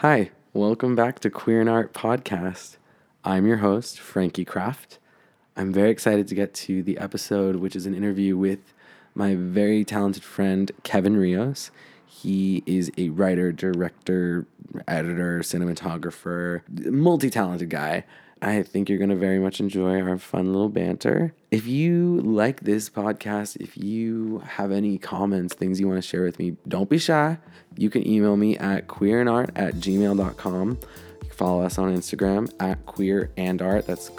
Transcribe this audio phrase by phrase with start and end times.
[0.00, 2.76] Hi, welcome back to Queer and Art Podcast.
[3.24, 4.98] I'm your host, Frankie Kraft.
[5.56, 8.74] I'm very excited to get to the episode, which is an interview with
[9.14, 11.70] my very talented friend, Kevin Rios.
[12.04, 14.46] He is a writer, director,
[14.86, 18.04] editor, cinematographer, multi talented guy.
[18.42, 21.32] I think you're going to very much enjoy our fun little banter.
[21.50, 26.22] If you like this podcast, if you have any comments, things you want to share
[26.22, 27.38] with me, don't be shy.
[27.78, 30.68] You can email me at queerandart at gmail.com.
[30.70, 30.76] You
[31.20, 33.86] can follow us on Instagram at queer and art.
[33.86, 34.10] That's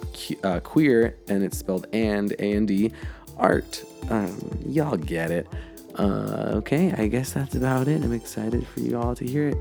[0.44, 2.92] uh, queer and it's spelled and, A and D,
[3.38, 3.84] art.
[4.10, 5.48] Um, y'all get it.
[5.96, 8.04] Uh, okay, I guess that's about it.
[8.04, 9.58] I'm excited for you all to hear it.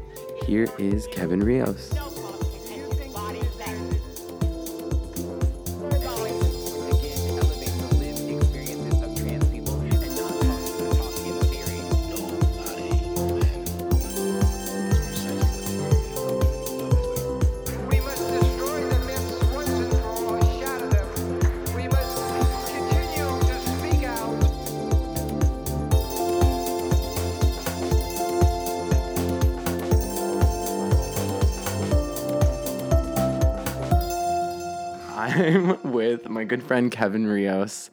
[0.46, 1.92] Here is Kevin Rios.
[36.76, 37.88] Friend Kevin Rios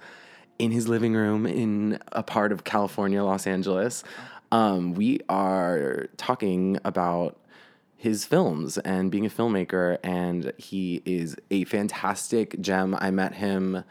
[0.59, 4.03] in his living room in a part of California, Los Angeles.
[4.51, 7.39] Um, we are talking about
[7.95, 12.93] his films and being a filmmaker, and he is a fantastic gem.
[12.99, 13.85] I met him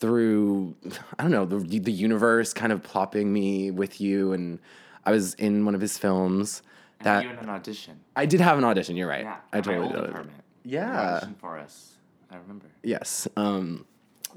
[0.00, 0.76] through
[1.18, 4.58] I don't know the the universe kind of plopping me with you, and
[5.06, 6.60] I was in one of his films.
[7.04, 8.00] That you in an audition.
[8.14, 8.98] I did have an audition.
[8.98, 9.24] You're right.
[9.24, 10.10] Yeah, I totally did.
[10.10, 10.42] apartment.
[10.62, 11.24] Yeah.
[11.40, 11.94] For us.
[12.30, 12.66] I remember.
[12.82, 13.26] Yes.
[13.36, 13.86] Um,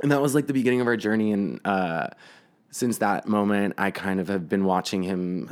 [0.02, 1.32] and that was like the beginning of our journey.
[1.32, 2.08] And uh,
[2.72, 5.50] since that moment, I kind of have been watching him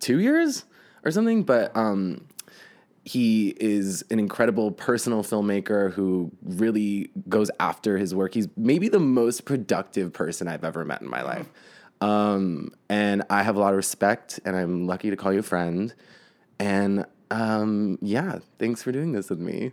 [0.00, 0.64] two years
[1.04, 1.44] or something.
[1.44, 2.26] But um,
[3.04, 8.34] he is an incredible personal filmmaker who really goes after his work.
[8.34, 11.48] He's maybe the most productive person I've ever met in my life.
[12.00, 15.42] Um, and I have a lot of respect, and I'm lucky to call you a
[15.42, 15.94] friend.
[16.58, 19.72] And um, yeah, thanks for doing this with me.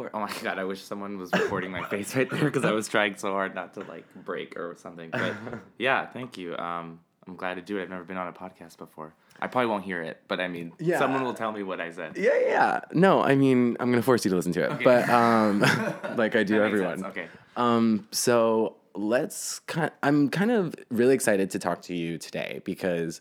[0.00, 0.10] Course.
[0.14, 0.58] Oh my god!
[0.58, 3.54] I wish someone was recording my face right there because I was trying so hard
[3.54, 5.10] not to like break or something.
[5.10, 5.34] But
[5.78, 6.56] yeah, thank you.
[6.56, 7.82] Um, I'm glad to do it.
[7.82, 9.12] I've never been on a podcast before.
[9.42, 10.98] I probably won't hear it, but I mean, Yeah.
[10.98, 12.16] someone will tell me what I said.
[12.16, 12.80] Yeah, yeah.
[12.92, 15.60] No, I mean, I'm gonna force you to listen to it, but um,
[16.16, 17.00] like I do everyone.
[17.00, 17.10] sense.
[17.10, 17.28] Okay.
[17.58, 19.90] Um, so let's kind.
[20.02, 23.20] I'm kind of really excited to talk to you today because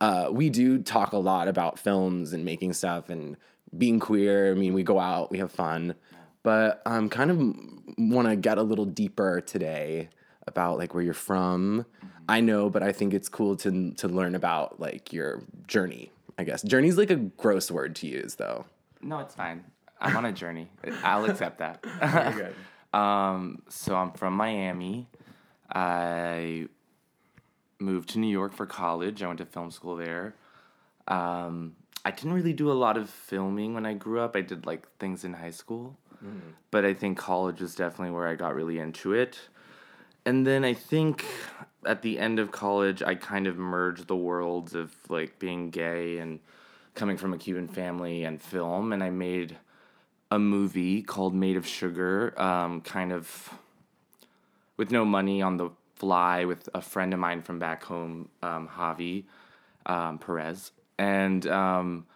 [0.00, 3.36] uh, we do talk a lot about films and making stuff and
[3.76, 4.50] being queer.
[4.50, 5.94] I mean, we go out, we have fun,
[6.42, 7.38] but I'm kind of
[7.98, 10.08] want to get a little deeper today
[10.46, 11.86] about like where you're from.
[12.28, 16.10] I know, but I think it's cool to to learn about like your journey.
[16.38, 18.64] I guess journey's like a gross word to use, though.
[19.02, 19.64] No, it's fine.
[20.00, 20.68] I'm on a journey.
[21.02, 21.84] I'll accept that.
[22.94, 25.08] Um, so I'm from Miami.
[25.68, 26.68] I
[27.80, 29.20] moved to New York for college.
[29.20, 30.36] I went to film school there.
[31.08, 31.74] Um,
[32.04, 34.36] I didn't really do a lot of filming when I grew up.
[34.36, 35.96] I did like things in high school,
[36.70, 39.38] but I think college was definitely where I got really into it.
[40.26, 41.24] And then I think
[41.84, 46.18] at the end of college, I kind of merged the worlds of like being gay
[46.18, 46.40] and
[46.94, 49.56] coming from a Cuban family and film, and I made
[50.30, 53.52] a movie called Made of Sugar, um, kind of
[54.76, 58.68] with no money on the fly with a friend of mine from back home, um,
[58.68, 59.24] Javi
[59.86, 60.72] um, Perez.
[60.98, 62.06] And, um,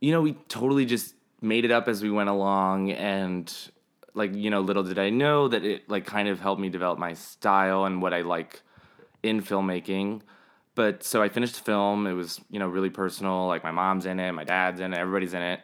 [0.00, 2.92] you know, we totally just made it up as we went along.
[2.92, 3.52] And,
[4.14, 6.98] like, you know, little did I know that it, like, kind of helped me develop
[6.98, 8.62] my style and what I like
[9.22, 10.22] in filmmaking.
[10.74, 12.06] But so I finished the film.
[12.06, 13.46] It was, you know, really personal.
[13.46, 15.60] Like, my mom's in it, my dad's in it, everybody's in it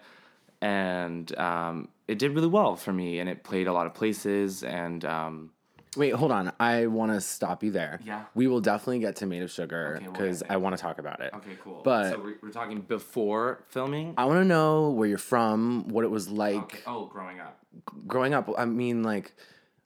[0.62, 4.62] and um, it did really well for me and it played a lot of places
[4.62, 5.50] and um,
[5.96, 6.52] Wait, hold on.
[6.60, 7.98] I want to stop you there.
[8.04, 8.24] Yeah.
[8.34, 10.42] We will definitely get to Made of Sugar Okay, we'll because.
[10.48, 11.32] I want to talk about it.
[11.34, 15.18] okay cool But- so we're, we're talking before filming I want to know where you're
[15.18, 16.78] from, what it was like okay.
[16.86, 17.58] oh growing up
[18.06, 18.48] growing up.
[18.58, 19.32] I mean, like,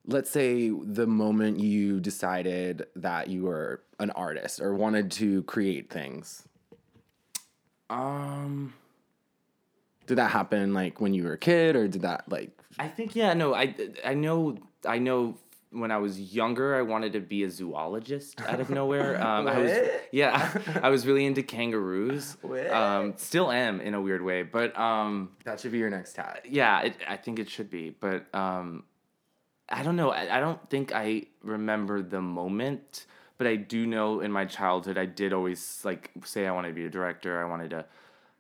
[0.07, 5.91] let's say the moment you decided that you were an artist or wanted to create
[5.91, 6.47] things.
[7.91, 8.75] um
[10.07, 12.51] Did that happen like when you were a kid, or did that like?
[12.79, 13.73] i think yeah no i
[14.05, 15.37] i know i know
[15.75, 19.21] when I was younger, I wanted to be a zoologist out of nowhere.
[19.25, 19.73] Um, I was,
[20.13, 20.51] yeah,
[20.83, 22.37] I was really into kangaroos.
[22.71, 26.43] Um, still am in a weird way, but um, That should be your next tat.
[26.49, 28.85] yeah, it, I think it should be, but um,
[29.69, 30.11] I don't know.
[30.11, 33.07] I, I don't think I remember the moment,
[33.39, 36.75] but I do know in my childhood I did always like say I wanted to
[36.75, 37.43] be a director.
[37.45, 37.85] I wanted to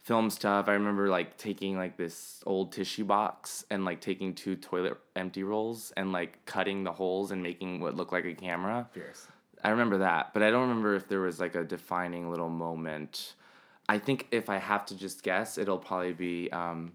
[0.05, 0.69] film stuff.
[0.69, 5.43] I remember like taking like this old tissue box and like taking two toilet empty
[5.43, 8.87] rolls and like cutting the holes and making what looked like a camera.
[8.93, 9.27] Fierce.
[9.65, 13.35] I remember that, but I don't remember if there was like a defining little moment.
[13.89, 16.93] I think if I have to just guess, it'll probably be um,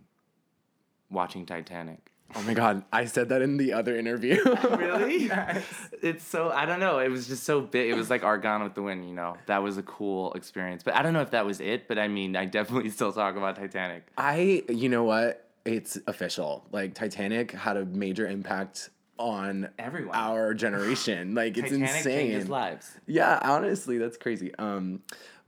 [1.10, 2.12] watching Titanic.
[2.36, 4.44] Oh my god, I said that in the other interview.
[4.78, 5.26] Really?
[5.30, 5.64] Yes.
[6.02, 7.00] It's so I don't know.
[7.00, 7.90] It was just so big.
[7.90, 9.08] It was like Argon with the Wind.
[9.08, 10.84] You know, that was a cool experience.
[10.84, 11.88] But I don't know if that was it.
[11.88, 14.08] But I mean, I definitely still talk about Titanic.
[14.18, 15.48] I, you know what?
[15.66, 16.66] It's official.
[16.72, 20.16] Like Titanic had a major impact on Everyone.
[20.16, 21.36] our generation.
[21.36, 22.04] Like it's Titanic insane.
[22.32, 22.92] changes lives.
[23.06, 24.54] Yeah, honestly, that's crazy.
[24.56, 25.02] Um,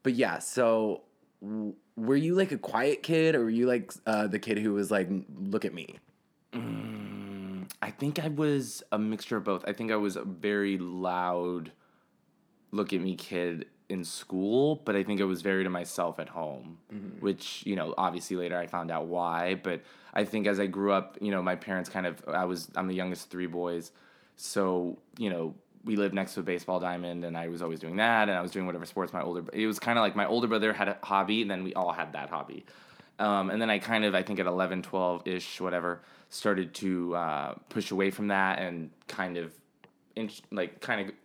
[0.04, 1.04] but yeah, so
[1.42, 4.74] w- were you like a quiet kid, or were you like uh, the kid who
[4.74, 5.98] was like, "Look at me"?
[7.82, 9.64] I think I was a mixture of both.
[9.68, 11.72] I think I was a very loud,
[12.72, 16.30] look at me kid in school, but I think I was very to myself at
[16.30, 16.78] home,
[17.20, 19.56] which, you know, obviously later I found out why.
[19.56, 19.82] But
[20.14, 22.88] I think as I grew up, you know, my parents kind of, I was, I'm
[22.88, 23.92] the youngest of three boys.
[24.38, 27.98] So, you know, we lived next to a baseball diamond and I was always doing
[27.98, 30.26] that and I was doing whatever sports my older, it was kind of like my
[30.26, 32.66] older brother had a hobby and then we all had that hobby.
[33.20, 36.02] Um, and then I kind of, I think at 11, 12 ish, whatever,
[36.32, 39.54] started to uh, push away from that and kind of,
[40.16, 41.16] inch, like, kind of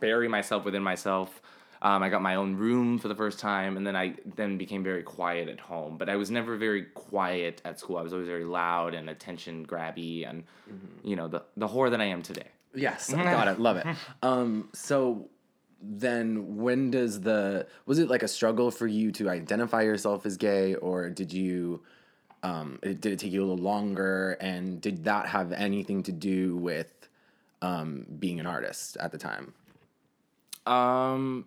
[0.00, 1.40] bury myself within myself.
[1.80, 4.84] Um, I got my own room for the first time, and then I then became
[4.84, 5.96] very quiet at home.
[5.98, 7.96] But I was never very quiet at school.
[7.96, 10.44] I was always very loud and attention grabby, and
[11.02, 12.46] you know the the whore that I am today.
[12.72, 13.86] Yes, I got it, love it.
[14.22, 15.28] Um, so
[15.82, 20.36] then, when does the was it like a struggle for you to identify yourself as
[20.36, 21.82] gay, or did you?
[22.42, 26.12] Um, it, did it take you a little longer, and did that have anything to
[26.12, 27.08] do with
[27.60, 29.54] um, being an artist at the time?
[30.66, 31.46] Um,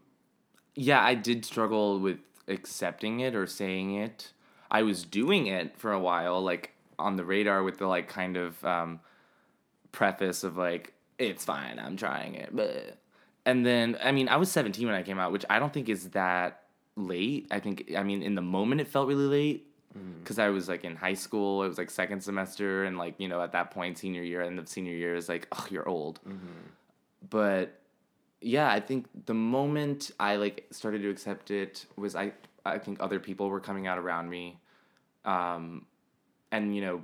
[0.76, 4.32] yeah, I did struggle with accepting it or saying it.
[4.72, 8.38] I was doing it for a while, like on the radar with the like kind
[8.38, 9.00] of um,
[9.92, 12.50] preface of like, it's fine, I'm trying it.
[12.54, 12.98] But
[13.46, 15.90] and then I mean, I was 17 when I came out, which I don't think
[15.90, 16.62] is that
[16.96, 17.48] late.
[17.52, 19.68] I think I mean in the moment it felt really late
[20.24, 21.64] because I was like in high school.
[21.64, 24.60] It was like second semester, and like you know at that point, senior year, end
[24.60, 26.20] of senior year is like, oh, you're old.
[27.30, 27.80] But
[28.42, 32.34] yeah, I think the moment I like started to accept it was I
[32.66, 34.60] I think other people were coming out around me,
[35.24, 35.86] um,
[36.52, 37.02] and you know,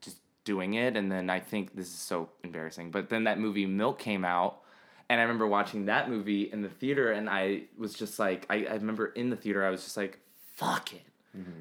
[0.00, 2.90] just doing it, and then I think this is so embarrassing.
[2.90, 4.60] But then that movie Milk came out,
[5.08, 8.66] and I remember watching that movie in the theater, and I was just like, I,
[8.66, 10.18] I remember in the theater, I was just like,
[10.54, 11.02] fuck it,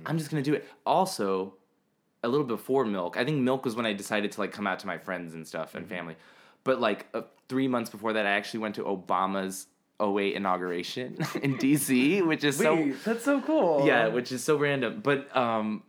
[0.05, 0.67] I'm just gonna do it.
[0.85, 1.55] Also,
[2.23, 4.79] a little before Milk, I think Milk was when I decided to like come out
[4.79, 6.15] to my friends and stuff and family.
[6.63, 9.67] But like uh, three months before that, I actually went to Obama's
[10.01, 13.85] 08 inauguration in DC, which is so that's so cool.
[13.85, 15.01] yeah, which is so random.
[15.01, 15.83] But um,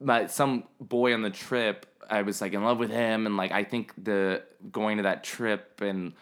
[0.00, 3.52] my some boy on the trip, I was like in love with him, and like
[3.52, 4.42] I think the
[4.72, 6.14] going to that trip and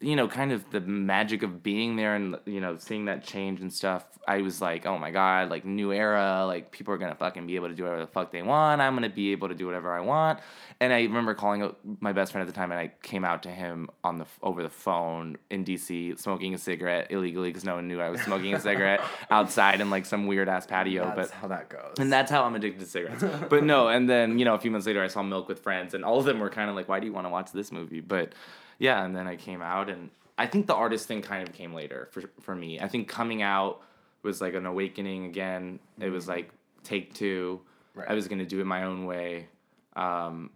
[0.00, 3.60] you know kind of the magic of being there and you know seeing that change
[3.60, 4.04] and stuff.
[4.28, 7.56] I was like, oh my god, like new era, like people are gonna fucking be
[7.56, 8.82] able to do whatever the fuck they want.
[8.82, 10.40] I'm gonna be able to do whatever I want.
[10.80, 13.50] And I remember calling my best friend at the time, and I came out to
[13.50, 17.88] him on the over the phone in DC, smoking a cigarette illegally because no one
[17.88, 19.00] knew I was smoking a cigarette
[19.30, 21.12] outside in like some weird ass patio.
[21.16, 21.94] that's but how that goes.
[21.98, 23.24] and that's how I'm addicted to cigarettes.
[23.48, 25.94] but no, and then, you know, a few months later I saw Milk with Friends
[25.94, 27.72] and all of them were kind of like, why do you want to watch this
[27.72, 28.00] movie?
[28.00, 28.34] But
[28.78, 31.72] yeah, and then I came out and I think the artist thing kind of came
[31.74, 32.80] later for for me.
[32.80, 33.82] I think coming out
[34.22, 35.78] was like an awakening again.
[36.00, 36.50] It was like
[36.82, 37.60] take two.
[37.94, 38.10] Right.
[38.10, 39.48] I was going to do it my own way.
[39.94, 40.50] Um,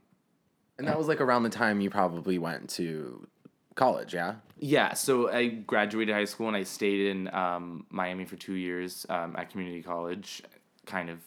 [0.79, 3.27] and that was like around the time you probably went to
[3.75, 4.37] college, yeah.
[4.59, 9.07] Yeah, so I graduated high school and I stayed in um, Miami for two years
[9.09, 10.43] um, at community college.
[10.85, 11.19] Kind of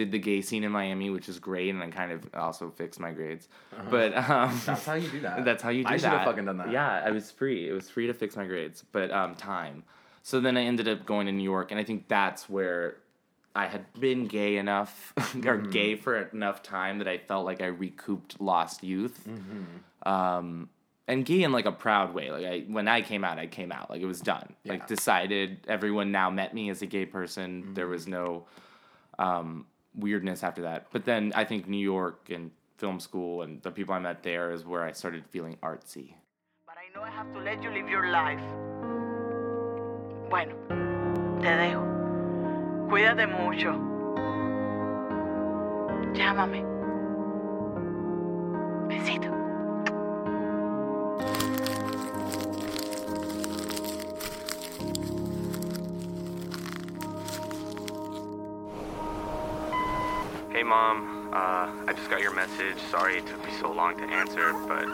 [0.00, 2.98] did the gay scene in Miami, which is great, and I kind of also fixed
[2.98, 3.48] my grades.
[3.90, 5.44] But um, That's how you do that.
[5.48, 5.94] that's how you do I that.
[5.94, 6.70] I should have fucking done that.
[6.70, 7.68] Yeah, I was free.
[7.68, 9.84] It was free to fix my grades, but um, time.
[10.22, 12.96] So then I ended up going to New York, and I think that's where
[13.54, 15.22] I had been gay enough or
[15.58, 15.70] Mm-hmm.
[15.70, 19.20] gay for enough time that I felt like I recouped lost youth.
[19.28, 20.08] Mm-hmm.
[20.10, 20.70] Um,
[21.08, 22.30] and gay in like a proud way.
[22.30, 23.90] Like I, when I came out, I came out.
[23.90, 24.54] Like it was done.
[24.64, 24.72] Yeah.
[24.74, 25.66] Like decided.
[25.68, 27.62] Everyone now met me as a gay person.
[27.62, 27.74] Mm-hmm.
[27.74, 28.46] There was no
[29.18, 30.86] um, weirdness after that.
[30.92, 34.52] But then I think New York and film school and the people I met there
[34.52, 36.14] is where I started feeling artsy.
[36.66, 38.42] But I know I have to let you live your life.
[40.30, 40.54] Bueno,
[41.40, 42.88] te dejo.
[42.88, 43.72] Cuídate mucho.
[46.14, 46.69] Llámame.
[60.70, 62.76] Mom, uh, I just got your message.
[62.92, 64.86] Sorry it took me so long to answer, but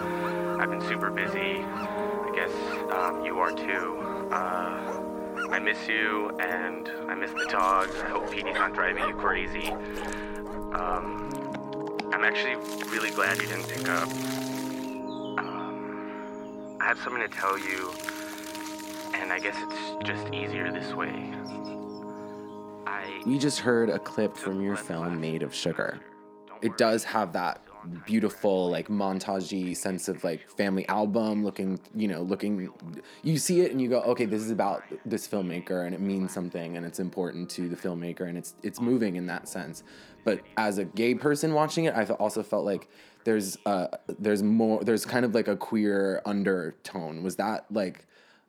[0.59, 1.61] I've been super busy.
[1.61, 2.51] I guess
[2.95, 3.99] um, you are too.
[4.33, 5.03] Uh,
[5.51, 7.95] I miss you and I miss the dogs.
[8.03, 9.69] I hope Petey's not driving you crazy.
[10.73, 11.31] Um,
[12.11, 12.57] I'm actually
[12.91, 14.09] really glad you didn't pick up.
[15.39, 17.93] Um, I have something to tell you,
[19.13, 21.35] and I guess it's just easier this way.
[23.07, 26.01] I We just heard a clip from your film Made of Sugar.
[26.63, 27.61] It does have that
[28.05, 32.69] beautiful like montagey sense of like family album looking you know looking
[33.23, 36.33] you see it and you go okay this is about this filmmaker and it means
[36.33, 39.85] something and it's important to the filmmaker and it's it's moving in that sense
[40.25, 42.89] but as a gay person watching it i've also felt like
[43.23, 43.87] there's uh
[44.19, 48.05] there's more there's kind of like a queer undertone was that like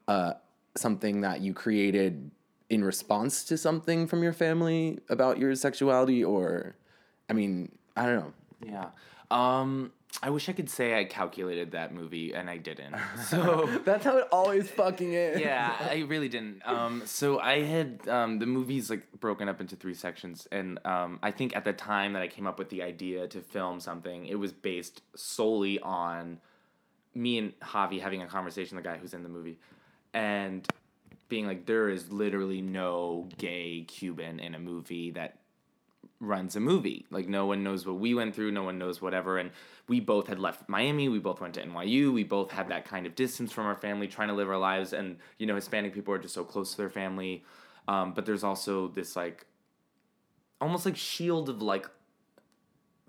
[0.08, 0.34] uh
[0.76, 2.32] something that you created
[2.70, 6.76] in response to something from your family about your sexuality or
[7.30, 8.34] i mean i don't know
[8.66, 8.90] Yeah.
[9.30, 9.92] Um,
[10.24, 12.96] I wish I could say I calculated that movie and I didn't.
[13.26, 16.62] So that's how it always fucking is yeah, I really didn't.
[16.66, 21.20] Um, so I had um, the movie's like broken up into three sections, and um,
[21.22, 24.26] I think at the time that I came up with the idea to film something,
[24.26, 26.40] it was based solely on
[27.14, 29.60] me and Javi having a conversation, the guy who's in the movie,
[30.14, 30.66] and
[31.30, 35.40] being like, there is literally no gay Cuban in a movie that
[36.20, 37.06] runs a movie.
[37.12, 39.38] Like no one knows what we went through, no one knows whatever.
[39.38, 39.52] And
[39.88, 43.06] we both had left Miami, we both went to NYU, we both had that kind
[43.06, 44.94] of distance from our family, trying to live our lives.
[44.94, 47.44] And you know, Hispanic people are just so close to their family.
[47.88, 49.46] Um, but there's also this like
[50.60, 51.88] almost like shield of like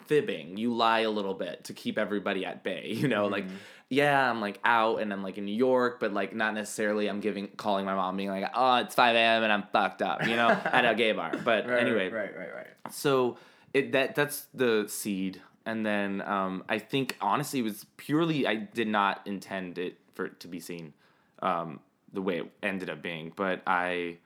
[0.07, 0.57] fibbing.
[0.57, 2.93] You lie a little bit to keep everybody at bay.
[2.99, 3.47] You know, like
[3.91, 7.21] yeah, I'm like out and I'm like in New York, but like not necessarily I'm
[7.21, 9.43] giving calling my mom being like, oh, it's five a.m.
[9.43, 11.33] and I'm fucked up, you know, at a gay bar.
[11.43, 13.37] But anyway, right right right so
[13.75, 18.55] it that that's the seed and then um, i think honestly it was purely i
[18.55, 20.93] did not intend it for it to be seen
[21.41, 21.81] um,
[22.13, 24.17] the way it ended up being but i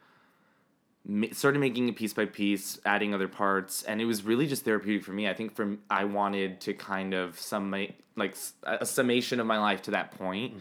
[1.33, 5.05] started making it piece by piece adding other parts and it was really just therapeutic
[5.05, 7.71] for me i think from i wanted to kind of sum
[8.17, 10.55] like a summation of my life to that point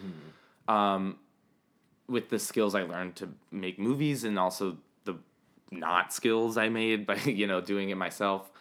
[0.68, 1.18] um,
[2.08, 5.16] with the skills i learned to make movies and also the
[5.72, 8.52] not skills I made by you know doing it myself.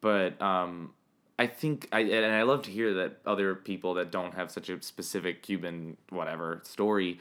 [0.00, 0.92] But um,
[1.38, 4.68] I think I and I love to hear that other people that don't have such
[4.68, 7.20] a specific Cuban whatever story,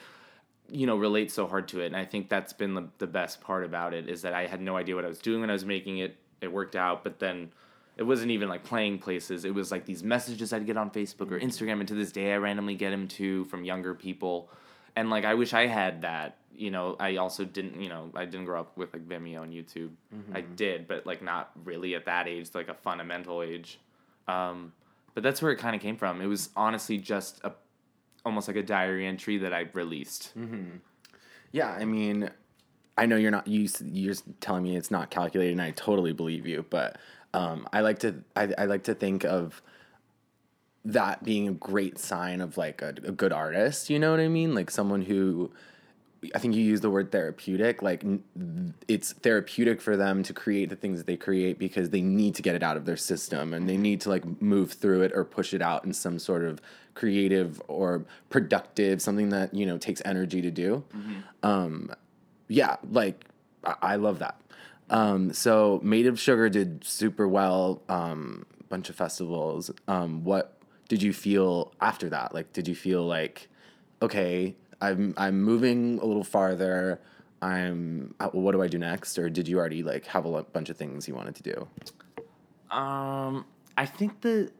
[0.70, 1.88] you know, relate so hard to it.
[1.88, 4.62] And I think that's been the, the best part about it is that I had
[4.62, 6.18] no idea what I was doing when I was making it.
[6.42, 7.51] It worked out, but then
[7.98, 9.46] it wasn't even like playing places.
[9.46, 11.48] It was like these messages I'd get on Facebook or mm-hmm.
[11.48, 14.50] Instagram, and to this day I randomly get them too from younger people.
[14.96, 16.38] And like I wish I had that.
[16.56, 17.82] You know, I also didn't.
[17.82, 19.92] You know, I didn't grow up with like Vimeo and YouTube.
[20.34, 20.56] I mm-hmm.
[20.56, 23.80] did, but like not really at that age, like a fundamental age.
[24.28, 24.74] Um,
[25.14, 26.22] but that's where it kind of came from.
[26.22, 27.54] It was honestly just a
[28.26, 30.32] almost like a diary entry that I released.
[30.38, 30.78] Mm-hmm.
[31.52, 32.30] yeah i mean
[32.98, 33.68] i know you're not you.
[33.84, 36.98] You're telling me it's not calculated and i totally believe you but
[37.34, 39.62] um, i like to I, I like to think of
[40.86, 44.28] that being a great sign of like a, a good artist you know what i
[44.28, 45.52] mean like someone who
[46.34, 47.82] I think you use the word therapeutic.
[47.82, 48.04] Like
[48.88, 52.42] it's therapeutic for them to create the things that they create because they need to
[52.42, 55.25] get it out of their system and they need to like move through it or
[55.25, 56.62] push it out in some sort of
[56.94, 60.84] creative or productive something that you know takes energy to do.
[61.42, 61.92] Um,
[62.48, 63.25] yeah, like
[63.63, 64.40] I, I love that.
[64.94, 67.82] Um, so Made of Sugar did super well.
[67.90, 69.72] Um, bunch of festivals.
[69.88, 70.58] Um, what
[70.88, 72.34] did you feel after that?
[72.34, 73.50] Like, did you feel like,
[74.02, 77.02] okay, I'm I'm moving a little farther.
[77.42, 79.18] I'm uh, what do I do next?
[79.18, 81.68] Or did you already like have a bunch of things you wanted to do?
[82.76, 83.46] Um,
[83.76, 84.52] I think the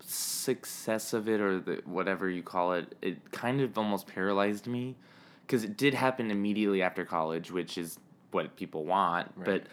[0.00, 4.96] success of it, or the whatever you call it, it kind of almost paralyzed me,
[5.42, 7.98] because it did happen immediately after college, which is
[8.30, 9.32] what people want.
[9.44, 9.64] But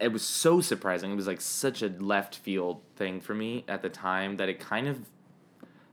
[0.00, 1.12] it was so surprising.
[1.12, 4.60] It was like such a left field thing for me at the time that it
[4.60, 4.98] kind of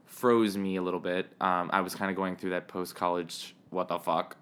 [0.06, 1.26] froze me a little bit.
[1.40, 4.36] Um, I was kind of going through that post college what the fuck.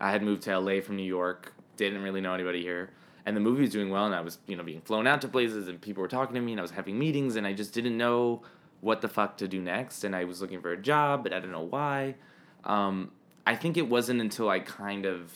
[0.00, 2.90] I had moved to LA from New York, didn't really know anybody here,
[3.24, 5.28] and the movie was doing well, and I was you know being flown out to
[5.28, 7.72] places, and people were talking to me, and I was having meetings, and I just
[7.72, 8.42] didn't know
[8.80, 11.38] what the fuck to do next, and I was looking for a job, but I
[11.38, 12.16] don't know why.
[12.64, 13.12] Um,
[13.46, 15.32] I think it wasn't until I kind of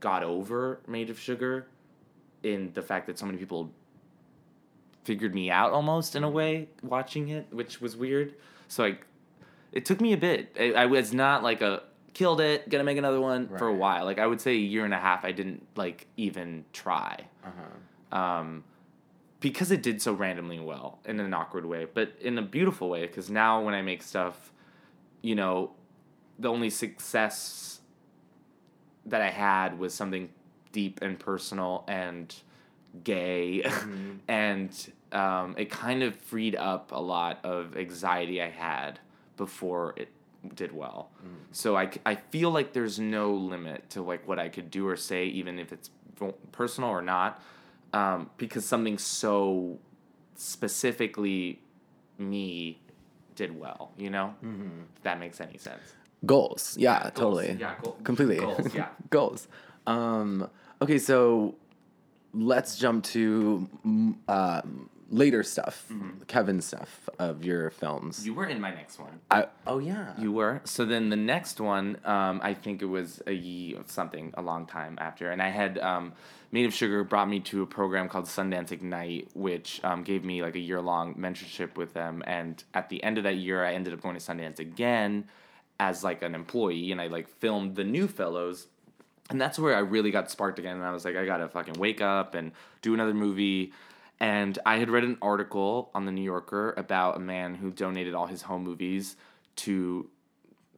[0.00, 1.66] got over Made of Sugar,
[2.42, 3.70] in the fact that so many people
[5.04, 8.34] figured me out almost in a way watching it, which was weird.
[8.68, 8.98] So I,
[9.72, 10.56] it took me a bit.
[10.58, 11.82] I, I was not like a
[12.14, 14.04] killed it, gonna make another one for a while.
[14.04, 15.24] Like I would say a year and a half.
[15.24, 17.26] I didn't like even try.
[17.44, 18.18] Uh-huh.
[18.18, 18.64] Um,
[19.40, 23.06] because it did so randomly well in an awkward way, but in a beautiful way.
[23.06, 24.50] Because now when I make stuff,
[25.20, 25.72] you know,
[26.38, 27.75] the only success
[29.06, 30.28] that I had was something
[30.72, 32.34] deep and personal and
[33.04, 33.64] gay,
[34.28, 38.98] and um, it kind of freed up a lot of anxiety I had
[39.36, 40.08] before it
[40.54, 41.10] did well.
[41.52, 44.96] So I, I feel like there's no limit to like what I could do or
[44.96, 45.90] say, even if it's
[46.52, 47.42] personal or not,
[47.92, 49.78] um, because something so
[50.36, 51.60] specifically
[52.18, 52.78] me
[53.34, 53.92] did well.
[53.98, 55.82] You know, if that makes any sense.
[56.24, 56.76] Goals.
[56.78, 57.12] Yeah, Goals.
[57.14, 57.56] totally.
[57.60, 58.36] Yeah, goal- Completely.
[58.38, 58.88] goals, yeah.
[59.10, 59.48] goals.
[59.86, 60.48] Um,
[60.80, 61.54] okay, so
[62.34, 65.90] let's jump to mm, um, later stuff,
[66.26, 68.18] Kevin's stuff of your films.
[68.18, 68.26] Mm-hmm.
[68.26, 69.20] You were in my next one.
[69.30, 70.12] I, oh yeah.
[70.18, 70.60] You were.
[70.64, 74.66] So then the next one, um, I think it was a ye- something a long
[74.66, 76.12] time after, and I had um,
[76.52, 80.42] Made of Sugar brought me to a program called Sundance Ignite, which um, gave me
[80.42, 82.22] like a year long mentorship with them.
[82.26, 85.28] And at the end of that year, I ended up going to Sundance again
[85.78, 88.68] as like an employee, and I like filmed the new fellows.
[89.30, 90.76] And that's where I really got sparked again.
[90.76, 92.52] And I was like, I gotta fucking wake up and
[92.82, 93.72] do another movie.
[94.20, 98.14] And I had read an article on the New Yorker about a man who donated
[98.14, 99.16] all his home movies
[99.56, 100.08] to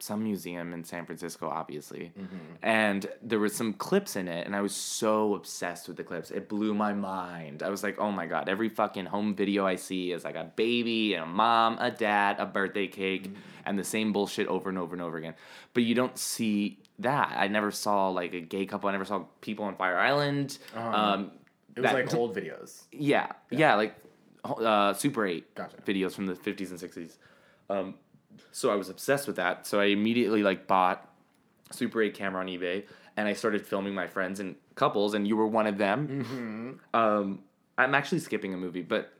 [0.01, 2.11] some museum in San Francisco, obviously.
[2.17, 2.37] Mm-hmm.
[2.61, 6.31] And there was some clips in it, and I was so obsessed with the clips.
[6.31, 7.63] It blew my mind.
[7.63, 10.51] I was like, oh my god, every fucking home video I see is like a
[10.55, 13.39] baby and a mom, a dad, a birthday cake, mm-hmm.
[13.65, 15.35] and the same bullshit over and over and over again.
[15.73, 17.33] But you don't see that.
[17.37, 18.89] I never saw like a gay couple.
[18.89, 20.57] I never saw people on Fire Island.
[20.75, 21.31] Um,
[21.75, 22.83] it was that- like old videos.
[22.91, 23.95] yeah, yeah, like
[24.43, 25.77] uh, Super 8 Gotcha.
[25.77, 27.17] videos from the 50s and 60s.
[27.69, 27.95] Um,
[28.51, 29.67] so I was obsessed with that.
[29.67, 31.07] So I immediately like bought
[31.71, 32.85] Super 8 camera on eBay
[33.17, 36.79] and I started filming my friends and couples, and you were one of them.
[36.93, 37.39] Um,
[37.77, 39.11] I'm actually skipping a movie, but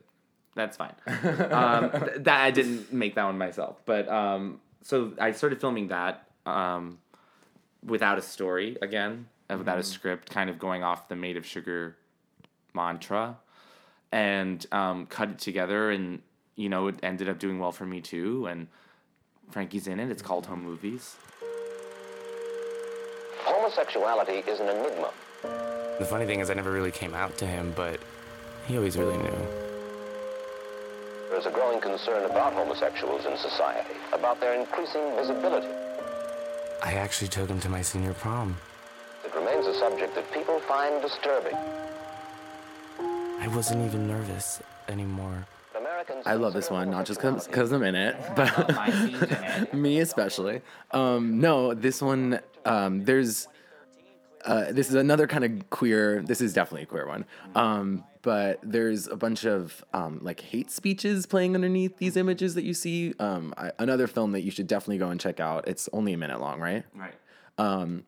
[0.54, 0.94] that's fine.
[1.06, 5.88] um, th- that I didn't make that one myself, but um, so I started filming
[5.88, 6.98] that um,
[7.84, 11.46] without a story again, uh, without a script, kind of going off the Made of
[11.46, 11.96] Sugar
[12.74, 13.36] mantra,
[14.12, 16.22] and um, cut it together, and
[16.56, 18.68] you know it ended up doing well for me too, and
[19.50, 20.10] Frankie's in it.
[20.10, 21.16] It's called Home Movies.
[23.44, 25.10] Homosexuality is an enigma.
[25.98, 28.00] The funny thing is, I never really came out to him, but
[28.66, 29.46] he always really knew.
[31.28, 35.68] There is a growing concern about homosexuals in society, about their increasing visibility.
[36.82, 38.56] I actually took him to my senior prom.
[39.24, 41.56] It remains a subject that people find disturbing.
[43.40, 45.46] I wasn't even nervous anymore.
[45.76, 49.32] Americans I love this one, not just because I'm in it, but my scene's in
[49.32, 49.74] it.
[49.86, 50.62] me especially.
[50.90, 53.48] Um, no, this one, um, there's,
[54.44, 56.22] uh, this is another kind of queer.
[56.22, 57.24] This is definitely a queer one.
[57.54, 62.64] Um, but there's a bunch of um, like hate speeches playing underneath these images that
[62.64, 63.14] you see.
[63.18, 65.66] Um, I, another film that you should definitely go and check out.
[65.68, 66.84] It's only a minute long, right?
[66.94, 67.14] Right.
[67.58, 68.04] um,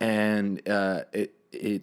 [0.00, 1.82] and uh, it it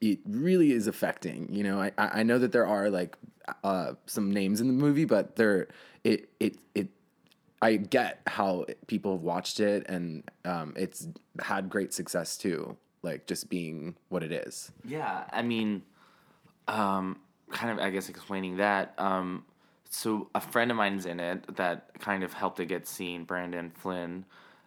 [0.00, 1.52] it really is affecting.
[1.52, 3.16] You know, I I I know that there are like
[3.62, 5.68] uh, some names in the movie, but there
[6.02, 6.88] it it it.
[7.62, 11.08] I get how people have watched it, and um, it's
[11.40, 12.76] had great success too.
[13.06, 14.72] Like just being what it is.
[14.84, 15.82] Yeah, I mean,
[16.66, 18.94] um, kind of, I guess, explaining that.
[18.98, 19.44] Um,
[19.88, 23.70] so a friend of mine's in it that kind of helped it get seen, Brandon
[23.70, 24.24] Flynn.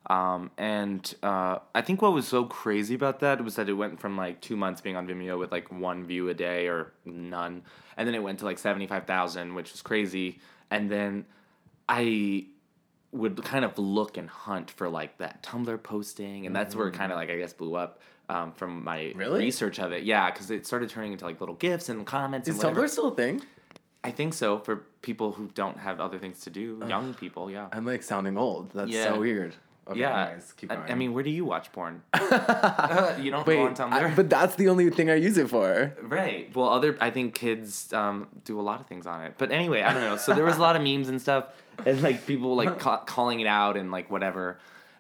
[0.10, 4.00] Um, and uh, I think what was so crazy about that was that it went
[4.00, 7.64] from like two months being on Vimeo with like one view a day or none,
[7.98, 10.40] and then it went to like seventy five thousand, which was crazy.
[10.72, 11.26] And then
[11.88, 12.46] I
[13.12, 16.94] would kind of look and hunt for like that Tumblr posting, and that's where it
[16.94, 19.40] kind of like I guess blew up um, from my Really?
[19.40, 20.04] research of it.
[20.04, 22.48] Yeah, because it started turning into like little gifs and comments.
[22.48, 22.88] Is and whatever.
[22.88, 23.42] Tumblr still a thing?
[24.04, 27.52] I think so for people who don't have other things to do, young people.
[27.52, 27.68] Yeah.
[27.74, 28.72] I'm like sounding old.
[28.74, 29.06] That's Yeah.
[29.14, 29.56] so weird.
[29.90, 30.38] Okay, yeah.
[30.56, 30.76] keep I.
[30.90, 32.04] I mean, where do you watch porn?
[32.14, 33.92] you don't wait, go on Tumblr.
[33.92, 35.94] I- but that's the only thing I use it for.
[36.04, 36.56] Right.
[36.56, 39.34] Well, other I think kids um, do a lot of things on it.
[39.40, 40.18] But anyway, I don't know.
[40.18, 41.46] So there was a lot of memes and stuff,
[41.86, 44.60] and like people like ca- calling it out and like whatever.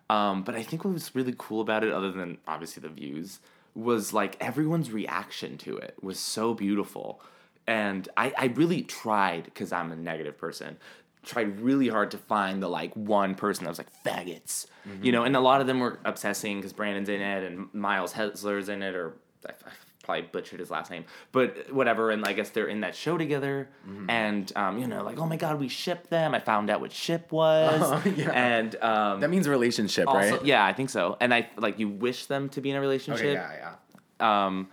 [0.10, 3.40] Um, but I think what was really cool about it, other than obviously the views,
[3.76, 7.22] was like everyone's reaction to it was so beautiful.
[7.68, 10.78] And I, I really tried because I'm a negative person.
[11.24, 14.66] Tried really hard to find the like one person that was like faggots,
[15.04, 18.14] you know, and a lot of them were obsessing because Brandon's in it and Miles
[18.14, 19.14] Hessler's in it, or
[19.46, 19.72] I, I
[20.10, 22.10] probably butchered his last name, but whatever.
[22.10, 23.70] And I guess they're in that show together,
[24.08, 26.34] and um, you know, like oh my god, we shipped them.
[26.34, 28.32] I found out what ship was, Oh, yeah.
[28.32, 30.46] and um, That means relationship, also, right?
[30.46, 31.16] yeah, I think so.
[31.20, 33.26] And I like you wish them to be in a relationship.
[33.26, 33.74] Okay, yeah,
[34.20, 34.46] yeah.
[34.46, 34.70] Um,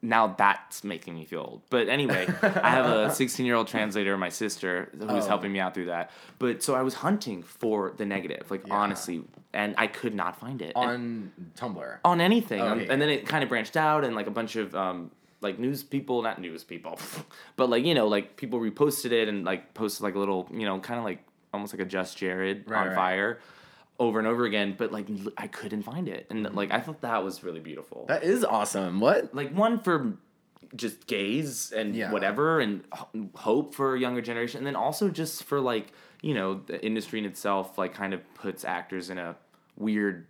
[0.00, 1.62] now that's making me feel old.
[1.70, 5.28] But anyway, I have a 16 year old translator, my sister, who's Oh.
[5.28, 6.10] helping me out through that.
[6.38, 10.62] But so I was hunting for the negative, like honestly, and I could not find
[10.62, 10.72] it.
[10.76, 11.98] And- On Tumblr.
[12.04, 12.60] on anything.
[12.60, 12.88] Um, Okay.
[12.88, 15.82] and then it kind of branched out, and like a bunch of um, like news
[15.82, 16.98] people, not news people,
[17.56, 20.64] but like you know, like people reposted it and like posted like a little, you
[20.66, 22.94] know, kind of like almost like a Just Jared Right, on right.
[22.94, 23.38] fire
[23.98, 24.74] over and over again.
[24.78, 25.06] But like
[25.36, 28.06] I couldn't find it, and like I thought that was really beautiful.
[28.08, 29.00] That is awesome.
[29.00, 29.34] What?
[29.34, 30.14] like one for
[30.76, 32.12] just gays and Yeah.
[32.12, 32.84] whatever and
[33.34, 37.18] hope for a younger generation and then also just for like you know the industry
[37.18, 39.34] in itself like kind of puts actors in a
[39.76, 40.26] weird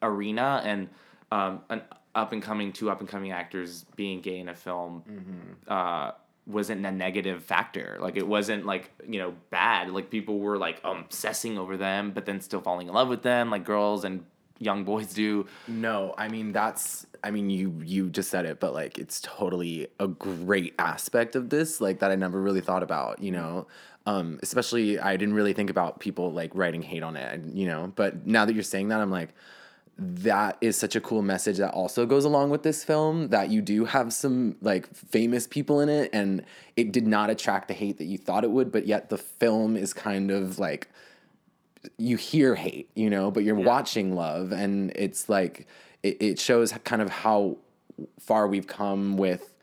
[0.00, 0.88] arena and
[1.30, 1.82] um, an
[2.14, 5.02] up and coming two up and coming actors being gay in a film
[5.68, 6.12] uh,
[6.46, 10.80] wasn't a negative factor like it wasn't like you know bad like people were like
[10.82, 14.24] obsessing over them but then still falling in love with them like girls and
[14.62, 18.72] young boys do No, I mean that's I mean you you just said it, but
[18.72, 23.20] like it's totally a great aspect of this, like that I never really thought about,
[23.20, 23.66] you know.
[24.04, 27.92] Um, especially I didn't really think about people like writing hate on it, you know.
[27.94, 29.30] But now that you're saying that, I'm like,
[29.98, 33.60] that is such a cool message that also goes along with this film that you
[33.60, 36.44] do have some like famous people in it and
[36.76, 39.76] it did not attract the hate that you thought it would but yet the film
[39.76, 40.88] is kind of like
[41.98, 45.66] you hear hate, you know, but you're watching love, and it's like
[46.02, 47.58] it, it shows kind of how
[48.20, 49.54] far we've come with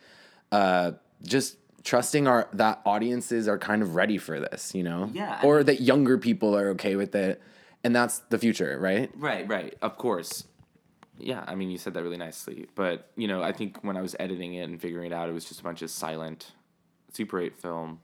[0.52, 0.92] uh,
[1.24, 5.64] just trusting our that audiences are kind of ready for this, you know, Yeah, or
[5.64, 7.42] that younger people are okay with it,
[7.84, 9.12] and that's the future, right?
[9.16, 9.76] Right, right.
[9.82, 10.46] Of course.
[11.18, 12.68] Yeah, I mean, you said that really nicely.
[12.76, 15.34] But, you know, I think when I was editing it and figuring it out, it
[15.34, 16.54] was just a bunch of silent
[17.14, 18.00] Super 8 film.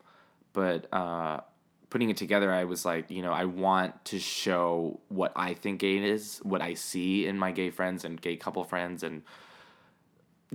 [0.54, 1.42] But uh,
[1.90, 5.80] putting it together, I was like, you know, I want to show what I think
[5.80, 9.24] gay is, what I see in my gay friends and gay couple friends and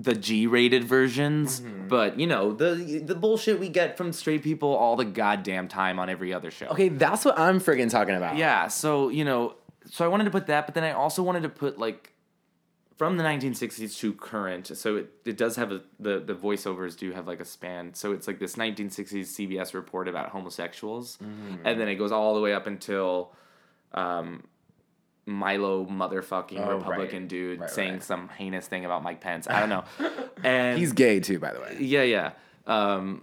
[0.03, 4.97] the G-rated versions, but you know the the bullshit we get from straight people all
[4.97, 6.67] the goddamn time on every other show.
[6.69, 8.37] Okay, that's what I'm friggin' talking about.
[8.37, 9.55] Yeah, so you know,
[9.91, 12.13] so I wanted to put that, but then I also wanted to put like
[12.97, 14.67] from the 1960s to current.
[14.77, 17.95] So it, it does have a the the voiceovers do have like a span.
[17.95, 21.67] So it's like this 1960s CBS report about homosexuals, Mm-hmm.
[21.67, 23.33] and then it goes all the way up until
[23.93, 24.45] um,
[25.31, 27.29] Milo motherfucking Oh, Republican right.
[27.29, 28.03] dude Right, saying right.
[28.03, 29.47] some heinous thing about Mike Pence.
[29.49, 29.85] I don't know,
[30.45, 31.77] and he's gay too, by the way.
[31.81, 32.31] yeah, yeah.
[32.67, 33.23] Um,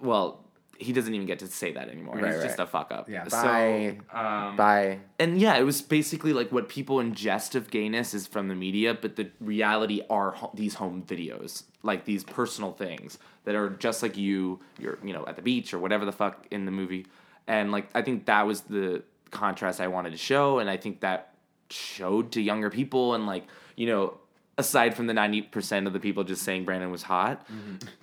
[0.00, 0.42] well,
[0.78, 2.16] he doesn't even get to say that anymore.
[2.16, 3.08] Right, He's just a fuck up.
[3.08, 3.98] Yeah, So, bye.
[4.12, 4.98] um, Bye.
[5.18, 8.92] and yeah, it was basically like what people ingest of gayness is from the media,
[8.92, 14.02] but the reality are ho- these home videos, like these personal things that are just
[14.02, 17.06] like you, you're you know at the beach or whatever the fuck in the movie,
[17.46, 21.00] and like I think that was the contrast I wanted to show, and I think
[21.00, 21.32] that
[21.70, 24.18] showed to younger people, and like you know.
[24.58, 27.46] Aside from the ninety percent of the people just saying Brandon was hot,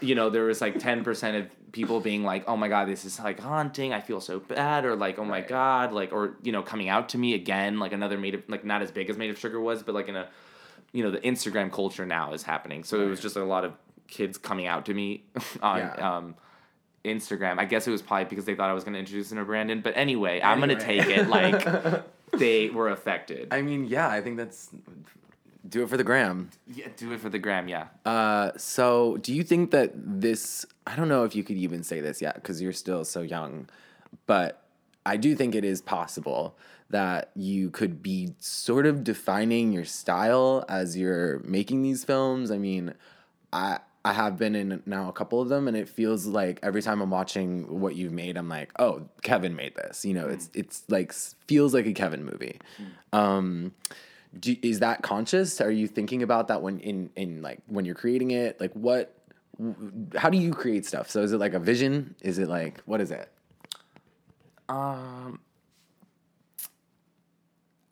[0.02, 3.06] you know, there was like ten percent of people being like, "Oh my god, this
[3.06, 3.92] is like haunting.
[3.92, 7.10] I feel so bad," or like, "Oh my god," like, or you know, coming out
[7.10, 9.60] to me again, like another made of like not as big as Made of Sugar
[9.60, 10.28] was, but like in a,
[10.92, 12.84] you know, the Instagram culture now is happening.
[12.84, 13.74] So it was just a lot of
[14.08, 15.24] kids coming out to me
[15.64, 16.18] on Yeah.
[16.18, 16.36] um,
[17.04, 17.58] Instagram.
[17.58, 19.44] I guess it was probably because they thought I was going to introduce them to
[19.46, 19.82] Brandon.
[19.82, 21.66] But anyway, I'm going to take it like
[22.38, 23.48] they were affected.
[23.52, 24.70] I mean, yeah, I think that's
[25.68, 26.50] do it for the gram.
[26.68, 27.68] yeah, do it for the gram.
[27.68, 27.88] Yeah.
[28.06, 30.66] Uh, so do you think that this?
[30.86, 33.70] I don't know if you could even say this yet because you're still so young,
[34.26, 34.62] but
[35.06, 36.58] I do think it is possible
[36.90, 42.52] that you could be sort of defining your style as you're making these films.
[42.52, 42.94] I mean,
[43.52, 46.82] I I have been in now a couple of them, and it feels like every
[46.82, 50.04] time I'm watching what you've made, I'm like, oh, Kevin made this.
[50.04, 51.14] You know, it's it's like
[51.48, 52.60] feels like a Kevin movie.
[53.14, 53.74] Um,
[54.38, 55.62] do, is that conscious?
[55.62, 58.60] Are you thinking about that when in in like when you're creating it?
[58.60, 59.16] Like what?
[59.58, 61.10] w- How do you create stuff?
[61.10, 62.16] So is it like a vision?
[62.22, 63.32] Is it like what is it?
[64.68, 65.40] Um,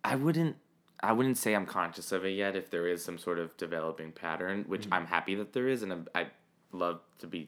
[0.03, 0.57] I wouldn't.
[1.03, 2.55] I wouldn't say I'm conscious of it yet.
[2.55, 5.91] If there is some sort of developing pattern, which I'm happy that there is, and
[5.91, 6.27] I'm, I
[6.71, 7.47] love to be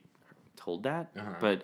[0.55, 1.11] told that.
[1.39, 1.61] But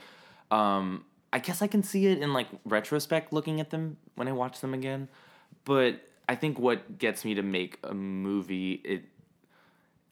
[0.55, 4.31] um, I guess I can see it in like retrospect, looking at them when I
[4.31, 5.07] watch them again.
[5.65, 9.03] But I think what gets me to make a movie it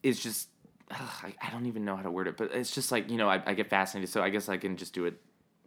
[0.02, 0.48] is just
[0.90, 3.16] ugh, I, I don't even know how to word it, but it's just like you
[3.16, 5.14] know I, I get fascinated, so I guess I can just do it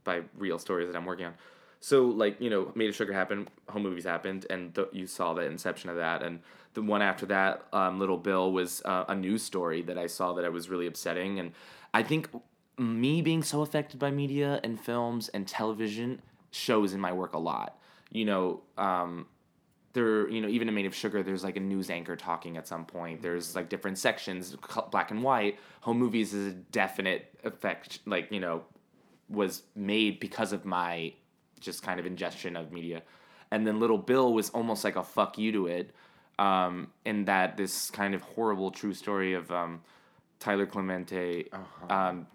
[0.03, 1.33] by real stories that I'm working on.
[1.81, 5.33] So like you know, Made of Sugar happened, home movies happened, and th- you saw
[5.33, 6.39] the inception of that, and
[6.73, 10.33] the one after that, um, Little Bill was uh, a news story that I saw
[10.33, 11.51] that I was really upsetting, and
[11.93, 12.29] I think
[12.77, 17.39] me being so affected by media and films and television shows in my work a
[17.39, 17.77] lot.
[18.11, 19.25] You know, um,
[19.93, 22.67] there you know even in made of sugar there's like a news anchor talking at
[22.67, 23.23] some point.
[23.23, 24.55] There's like different sections
[24.91, 25.57] black and white.
[25.81, 28.63] Home movies is a definite effect like you know
[29.29, 31.13] was made because of my
[31.61, 33.01] just kind of ingestion of media
[33.51, 35.95] and then little bill was almost like a fuck you to it
[36.39, 39.81] um, in that this kind of horrible true story of um,
[40.39, 41.49] tyler clementi
[41.89, 42.27] um,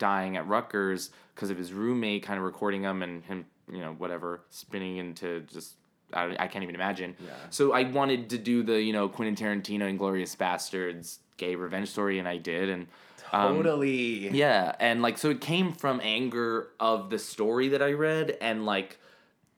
[0.00, 3.92] dying at Rutgers because of his roommate kind of recording him and him, you know,
[3.92, 5.76] whatever, spinning into just.
[6.12, 7.14] I, I can't even imagine.
[7.24, 7.30] Yeah.
[7.50, 11.88] So I wanted to do the, you know, Quentin Tarantino and Glorious Bastards gay revenge
[11.88, 12.68] story, and I did.
[12.68, 12.88] And
[13.32, 14.28] um, Totally.
[14.30, 18.66] yeah, and like so it came from anger of the story that I read and
[18.66, 18.98] like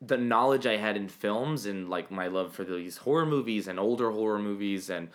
[0.00, 3.78] the knowledge I had in films and like my love for these horror movies and
[3.78, 5.08] older horror movies and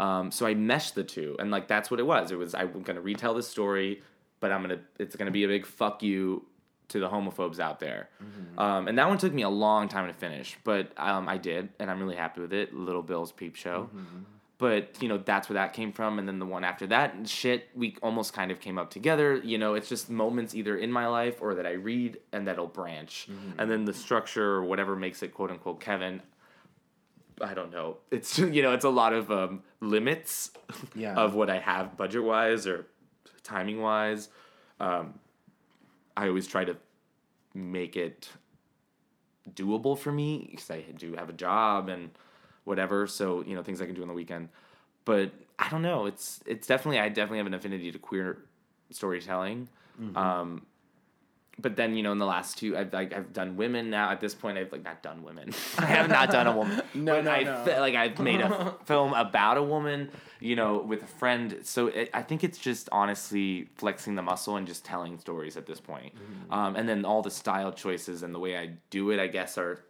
[0.00, 2.32] um, so I meshed the two and like that's what it was.
[2.32, 4.02] It was I'm gonna retell this story,
[4.40, 6.44] but I'm gonna it's gonna be a big fuck you
[6.88, 8.10] to the homophobes out there.
[8.58, 11.70] Um, and that one took me a long time to finish, but um, I did,
[11.78, 12.74] and I'm really happy with it.
[12.74, 13.88] Little Bill's Peep Show
[14.62, 17.68] but you know that's where that came from and then the one after that shit
[17.74, 21.06] we almost kind of came up together you know it's just moments either in my
[21.06, 23.28] life or that i read and that'll branch.
[23.58, 26.22] And then the structure or whatever makes it quote unquote kevin
[27.40, 27.96] i don't know.
[28.10, 30.52] It's you know it's a lot of um, limits
[30.94, 31.14] Yeah.
[31.24, 32.86] of what i have budget wise or
[33.42, 34.28] timing wise
[34.80, 35.04] um,
[36.16, 36.76] i always try to
[37.54, 38.30] make it
[39.54, 42.10] doable for me because I do have a job and
[42.64, 43.06] whatever.
[43.06, 44.48] So you know things I can do on the weekend.
[45.04, 46.06] But I don't know.
[46.06, 48.38] It's it's definitely I definitely have an affinity to queer
[48.90, 49.68] storytelling.
[50.16, 50.66] Um,
[51.58, 54.10] but then you know in the last two I've like I've done women now.
[54.10, 55.52] At this point I've like not done women.
[55.78, 56.82] I have not done a woman.
[56.94, 57.64] No, But no, I no.
[57.64, 60.10] fe- like I've made a film about a woman.
[60.40, 61.58] You know with a friend.
[61.62, 65.66] So it, I think it's just honestly flexing the muscle and just telling stories at
[65.66, 66.14] this point.
[66.50, 69.56] Um, and then all the style choices and the way I do it I guess
[69.58, 69.84] are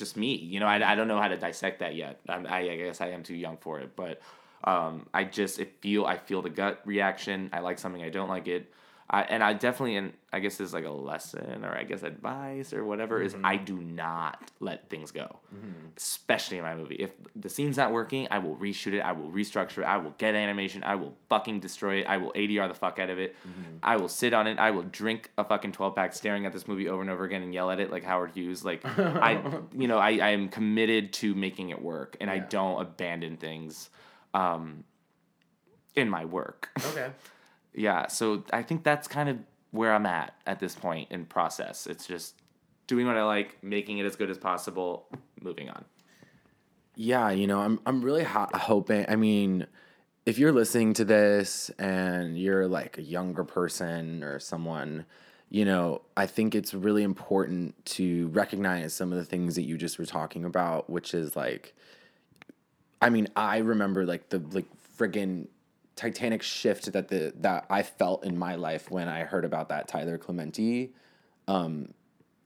[0.00, 0.34] just me.
[0.34, 2.18] You know, I, I don't know how to dissect that yet.
[2.28, 4.20] I, I guess I am too young for it, but
[4.64, 7.50] um, I just it feel I feel the gut reaction.
[7.52, 8.72] I like something, I don't like it.
[9.12, 12.72] I, and I definitely, and I guess is like a lesson or I guess advice
[12.72, 13.44] or whatever is mm-hmm.
[13.44, 15.88] I do not let things go, mm-hmm.
[15.96, 16.94] especially in my movie.
[16.94, 19.00] If the scene's not working, I will reshoot it.
[19.00, 19.86] I will restructure it.
[19.86, 20.84] I will get animation.
[20.84, 22.06] I will fucking destroy it.
[22.06, 23.34] I will ADR the fuck out of it.
[23.34, 23.78] Mm-hmm.
[23.82, 24.60] I will sit on it.
[24.60, 27.42] I will drink a fucking twelve pack, staring at this movie over and over again
[27.42, 28.64] and yell at it like Howard Hughes.
[28.64, 29.42] Like I,
[29.76, 33.90] you know, I, I am committed to making it work, and I don't abandon things,
[34.34, 34.84] um,
[35.96, 36.70] in my work.
[36.92, 37.10] Okay.
[37.74, 39.38] yeah, so I think that's kind of
[39.70, 41.86] where I'm at at this point in process.
[41.86, 42.34] It's just
[42.86, 45.06] doing what I like, making it as good as possible,
[45.40, 45.84] moving on.
[46.96, 49.06] Yeah, you know, I'm I'm really ho- hoping.
[49.08, 49.66] I mean,
[50.26, 55.06] if you're listening to this and you're like a younger person or someone,
[55.48, 59.78] you know, I think it's really important to recognize some of the things that you
[59.78, 61.74] just were talking about, which is like
[63.00, 64.66] I mean, I remember like the like
[64.98, 65.46] friggin'
[65.96, 69.88] titanic shift that the that I felt in my life when I heard about that
[69.88, 70.92] Tyler Clementi
[71.48, 71.92] um,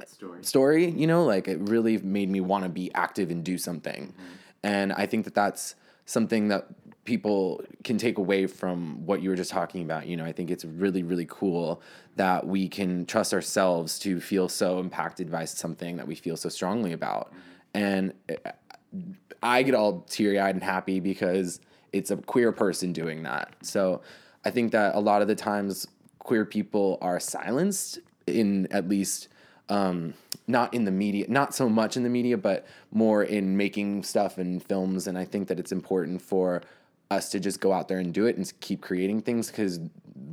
[0.07, 0.44] Story.
[0.44, 4.09] story you know like it really made me want to be active and do something.
[4.09, 4.33] Mm-hmm.
[4.62, 5.74] And i think that that's
[6.07, 6.66] something that
[7.04, 10.24] people can take away from what you were just talking about you know?
[10.24, 11.80] I think it's really really cool
[12.16, 16.48] that we can trust ourselves to feel so impacted by something that we feel so
[16.48, 17.28] strongly about.
[17.28, 17.40] Mm-hmm.
[17.76, 18.50] And uh,
[19.42, 21.61] I get all teary eyed and happy because
[21.94, 23.54] it's a queer person doing that.
[23.62, 24.02] So
[24.44, 25.87] I think that a lot of the times
[26.18, 29.28] queer people are silenced in at least
[29.68, 30.14] um,
[30.46, 34.37] not in the media, not so much in the media, but more in making stuff
[34.38, 35.07] and films.
[35.07, 36.62] And I think that it's important for
[37.11, 39.78] us to just go out there and do it and keep creating things because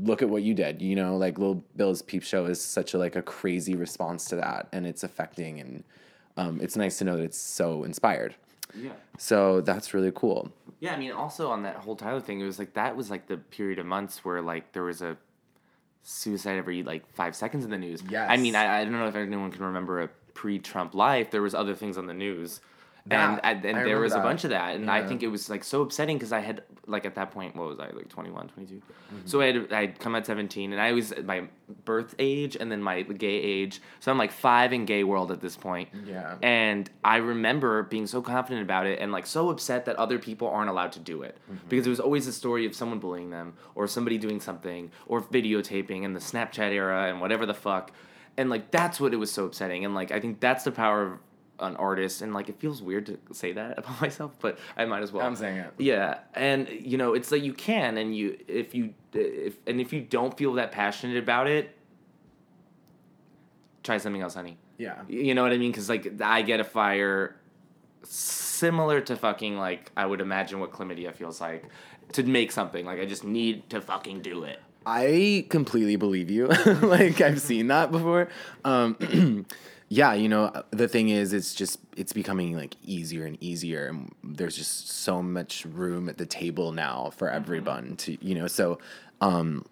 [0.02, 2.98] look at what you did you know like little bill's peep show is such a
[2.98, 5.84] like a crazy response to that and it's affecting and
[6.38, 8.34] um, it's nice to know that it's so inspired
[8.76, 8.92] Yeah.
[9.18, 10.52] so that's really cool.
[10.80, 13.28] Yeah, I mean, also on that whole Tyler thing, it was like that was like
[13.28, 15.18] the period of months where like there was a
[16.04, 18.02] suicide every like five seconds in the news.
[18.30, 21.30] I mean, I, I don't know if anyone can remember a pre-Trump life.
[21.30, 22.62] There was other things on the news.
[23.10, 25.28] And That- and, and I there was a bunch of that and i think it
[25.28, 28.10] was like so upsetting because i had like at that point what was i like
[28.10, 29.18] 21 22 Mm-hmm.
[29.26, 31.44] so i had i'd come at 17 and i was my
[31.86, 33.82] birth age and then my gay age.
[34.02, 35.90] So i'm like five in gay world at this point.
[36.06, 36.36] Yeah.
[36.44, 40.48] and i remember being so confident about it and like so upset that other people
[40.48, 41.38] aren't allowed to do it.
[41.70, 45.22] Because it was always a story of someone bullying them or somebody doing something or
[45.22, 47.92] videotaping in the snapchat era and whatever the fuck.
[48.38, 49.84] And like that's what it was so upsetting.
[49.86, 51.20] And like i think that's the power of
[51.62, 55.04] an artist and like it feels weird to say that about myself but i might
[55.04, 55.74] as well I'm saying it.
[55.78, 59.94] yeah and you know it's like you can and you if you if and if
[59.94, 61.76] you don't feel that passionate about it
[63.84, 65.02] try something else honey Yeah.
[65.08, 67.36] you know what i mean because like i get a fire
[68.04, 71.66] similar to fucking like I would imagine what chlamydia feels like
[72.14, 72.84] to make something.
[72.86, 74.60] Like I just need to fucking do it.
[74.88, 76.48] I completely believe you.
[76.82, 78.30] like I've seen that before.
[78.66, 79.46] Um,
[79.94, 84.16] yeah, you know the thing is, it's just it's becoming like easier and easier, and
[84.24, 88.48] there's just so much room at the table now for everyone to you know.
[88.48, 88.80] So,
[89.20, 89.66] um,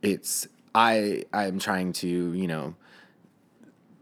[0.00, 2.74] it's I I'm trying to you know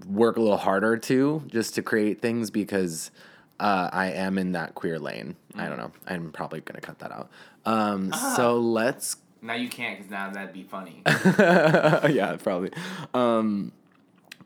[0.06, 3.10] work a little harder too, just to create things because
[3.58, 5.34] uh, I am in that queer lane.
[5.56, 5.90] I don't know.
[6.06, 7.30] I'm probably gonna cut that out.
[7.66, 11.02] Um, So let's Now you can't because now that'd be funny.
[11.04, 12.70] yeah, probably.
[13.12, 13.72] Um,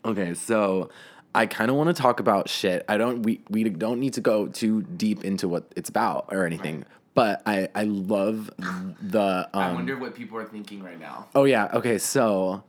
[0.04, 0.90] okay, so
[1.34, 2.84] I kind of want to talk about shit.
[2.88, 3.22] I don't.
[3.22, 6.84] We we don't need to go too deep into what it's about or anything.
[7.14, 9.48] But I I love the.
[9.52, 11.28] Um, I wonder what people are thinking right now.
[11.34, 11.68] Oh yeah.
[11.74, 11.98] Okay.
[11.98, 12.62] So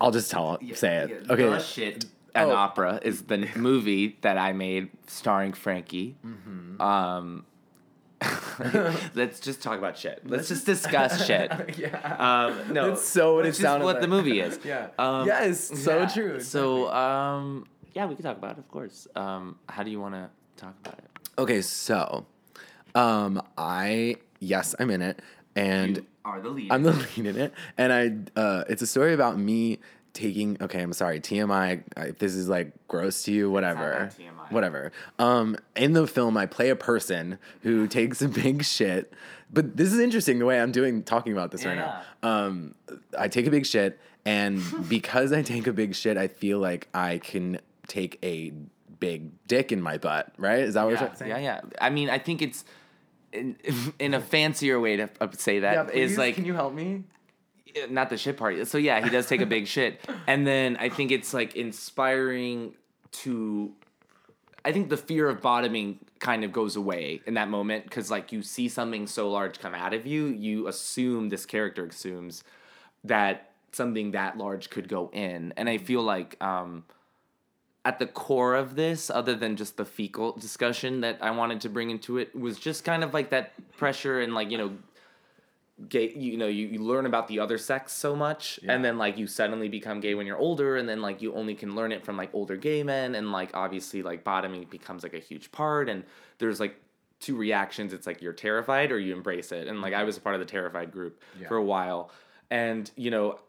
[0.00, 0.58] I'll just tell.
[0.74, 1.10] say it.
[1.10, 1.48] Yeah, okay.
[1.48, 2.04] The shit.
[2.36, 2.54] An Oh.
[2.56, 6.16] opera is the movie that I made starring Frankie.
[6.26, 6.80] Mm-hmm.
[6.80, 7.46] Um,
[9.14, 10.22] let's just talk about shit.
[10.24, 11.50] Let's just discuss shit.
[11.78, 12.16] yeah.
[12.18, 14.58] Um, no, That's so what it sounded what the movie is.
[14.64, 14.88] Yeah.
[14.98, 15.82] Um, yes.
[15.82, 16.06] So yeah.
[16.06, 16.40] true.
[16.40, 19.06] So, um, yeah, we can talk about it, of course.
[19.14, 21.04] Um, how do you want to talk about it?
[21.38, 21.62] Okay.
[21.62, 22.26] So,
[22.94, 25.20] um, I yes, I'm in it,
[25.56, 25.98] and.
[25.98, 26.72] You are the lead.
[26.72, 28.40] I'm the lead in it, and I.
[28.40, 29.78] Uh, it's a story about me
[30.14, 30.56] taking.
[30.60, 31.20] Okay, I'm sorry.
[31.20, 31.82] TMI.
[31.96, 34.10] If this is like gross to you, whatever.
[34.18, 34.50] TMI.
[34.50, 34.92] Whatever.
[35.18, 39.12] Um, in the film, I play a person who takes a big shit.
[39.52, 42.02] But this is interesting the way I'm doing talking about this right now.
[42.22, 42.74] Um,
[43.16, 46.88] I take a big shit, and because I take a big shit, I feel like
[46.94, 48.52] I can take a
[48.98, 50.32] big dick in my butt.
[50.38, 50.60] Right?
[50.60, 51.30] Is that what yeah, you're saying?
[51.30, 51.60] yeah, yeah.
[51.80, 52.64] I mean, I think it's
[53.32, 53.56] in,
[53.98, 57.04] in a fancier way to uh, say that is like Can you help me?
[57.90, 58.66] Not the shit part.
[58.66, 62.74] So yeah, he does take a big shit, and then I think it's like inspiring
[63.12, 63.72] to.
[64.64, 68.32] I think the fear of bottoming kind of goes away in that moment because like
[68.32, 72.42] you see something so large come out of you, you assume this character assumes
[73.04, 76.84] that something that large could go in, and I feel like um,
[77.84, 81.68] at the core of this, other than just the fecal discussion that I wanted to
[81.68, 84.72] bring into it, was just kind of like that pressure and like you know
[85.88, 89.18] gay you know you, you learn about the other sex so much and then like
[89.18, 92.04] you suddenly become gay when you're older and then like you only can learn it
[92.04, 95.88] from like older gay men and like obviously like bottoming becomes like a huge part
[95.88, 96.04] and
[96.38, 96.76] there's like
[97.20, 97.92] two reactions.
[97.92, 100.40] It's like you're terrified or you embrace it and like i was a part of
[100.40, 102.10] the terrified group for a while.
[102.50, 103.40] And you know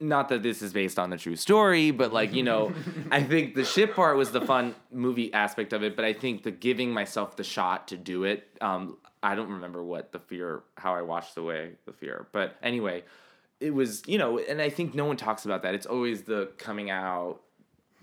[0.00, 2.72] not that this is based on the true story, but like, you know,
[3.10, 6.44] I think the shit part was the fun movie aspect of it, but I think
[6.44, 10.62] the giving myself the shot to do it, um, I don't remember what the fear,
[10.76, 12.26] how I washed away the fear.
[12.32, 13.04] But anyway,
[13.60, 15.74] it was, you know, and I think no one talks about that.
[15.74, 17.40] It's always the coming out,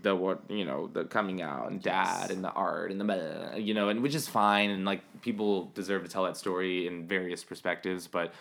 [0.01, 3.56] the what, you know, the coming out and dad and the art and the, blah,
[3.56, 4.69] you know, and which is fine.
[4.69, 8.34] And like people deserve to tell that story in various perspectives, but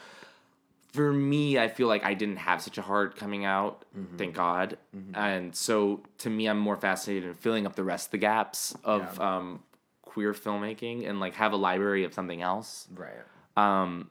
[0.92, 3.84] for me, I feel like I didn't have such a hard coming out,
[4.16, 4.78] thank God.
[5.14, 8.76] And so to me, I'm more fascinated in filling up the rest of the gaps
[8.84, 9.62] of um,
[10.14, 12.86] queer filmmaking and like have a library of something else.
[12.94, 13.12] Right.
[13.56, 14.10] Um,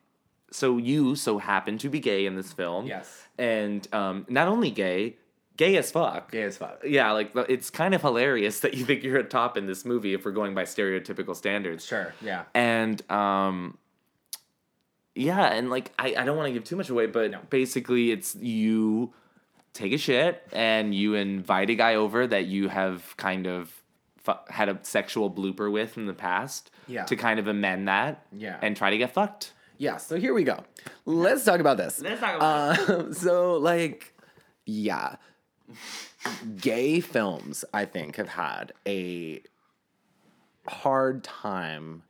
[0.52, 2.86] so you so happen to be gay in this film.
[2.86, 3.26] Yes.
[3.38, 5.16] And um, not only gay,
[5.56, 6.30] gay as fuck.
[6.32, 6.82] Gay as fuck.
[6.86, 10.14] Yeah, like it's kind of hilarious that you think you're a top in this movie
[10.14, 11.86] if we're going by stereotypical standards.
[11.86, 12.14] Sure.
[12.22, 12.44] Yeah.
[12.54, 13.78] And um
[15.16, 18.36] yeah, and like I, I don't want to give too much away, but basically it's
[18.36, 19.14] you
[19.72, 23.83] take a shit and you invite a guy over that you have kind of
[24.24, 27.04] fu- had a sexual blooper with in the past Yeah.
[27.06, 28.58] to kind of amend that Yeah.
[28.62, 29.54] and try to get fucked.
[29.78, 30.64] Yeah, so here we go.
[31.06, 32.00] Let's talk about this.
[32.00, 34.14] Let's talk about uh, So, like,
[34.66, 35.16] yeah,
[36.62, 39.42] gay films, I think, have had a
[40.68, 42.04] hard time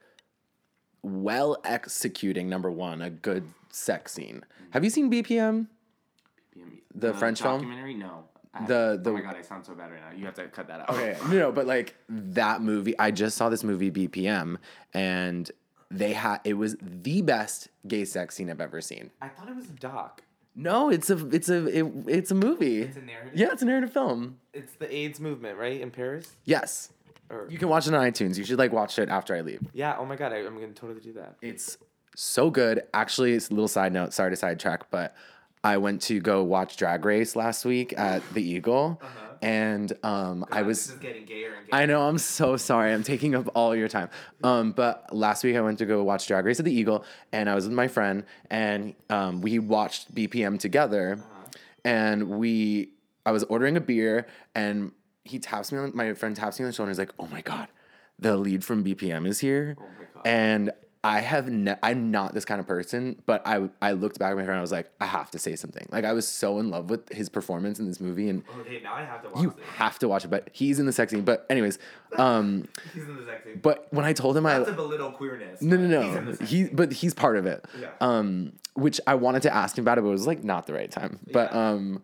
[1.02, 4.44] well executing, number one, a good sex scene.
[4.72, 5.68] Have you seen BPM?
[6.94, 7.62] The French film?
[7.62, 7.96] documentary?
[7.96, 8.26] No.
[8.54, 10.18] I The- the- oh my god, I sound so bad right now.
[10.18, 10.90] You have to cut that out.
[10.92, 14.58] Okay, no, no, but like that movie, I just saw this movie BPM,
[14.94, 15.50] and
[15.90, 19.12] they had it was the best gay sex scene I've ever seen.
[19.22, 20.22] I thought it was a doc.
[20.56, 22.84] No, it's a it's a it, it's a movie.
[22.84, 23.32] It's a narrative?
[23.36, 24.38] Yeah, it's a narrative film.
[24.54, 25.82] It's the AIDS movement, right?
[25.82, 26.36] In Paris?
[26.46, 26.92] Yes,
[27.32, 28.38] Or you can watch it on iTunes.
[28.38, 29.62] You should like watch it after I leave.
[29.74, 31.38] Yeah, oh my god, I, I'm gonna totally do that.
[31.42, 31.78] It's
[32.16, 32.84] so good.
[32.94, 34.14] Actually, it's a little side note.
[34.14, 35.16] Sorry to sidetrack, but
[35.64, 39.02] I went to go watch Drag Race last week at the Eagle,
[39.42, 40.92] and um, I was.
[40.92, 41.80] getting gayer and gayer.
[41.80, 42.02] I know.
[42.08, 42.92] I'm so sorry.
[42.94, 44.10] I'm taking up all your time.
[44.44, 47.50] Um, but last week I went to go watch Drag Race at the Eagle, and
[47.50, 51.20] I was with my friend, and um, we watched BPM together,
[51.86, 52.90] and we.
[53.26, 54.92] I was ordering a beer, and
[55.24, 56.90] he taps me on my friend taps me on the shoulder.
[56.90, 57.70] and He's like, "Oh my god,
[58.20, 59.78] the lead from BPM is here,
[60.26, 60.72] and
[61.06, 64.36] I have ne- I'm not this kind of person, but I I looked back at
[64.38, 65.86] my friend and I was like, I have to say something.
[65.92, 68.94] Like I was so in love with his performance in this movie, and Okay, now
[68.94, 69.42] I have to watch it.
[69.42, 70.30] you have to watch it.
[70.30, 71.24] But he's in the sex scene.
[71.26, 71.78] But anyways,
[72.18, 73.60] um, He's in the sex scene.
[73.62, 75.62] but when I told him I That's a belittle queerness.
[75.62, 77.66] no no no he but he's part of it.
[77.78, 77.90] Yeah.
[78.00, 80.74] Um, which I wanted to ask him about it, but it was like not the
[80.74, 81.20] right time.
[81.32, 82.02] But um,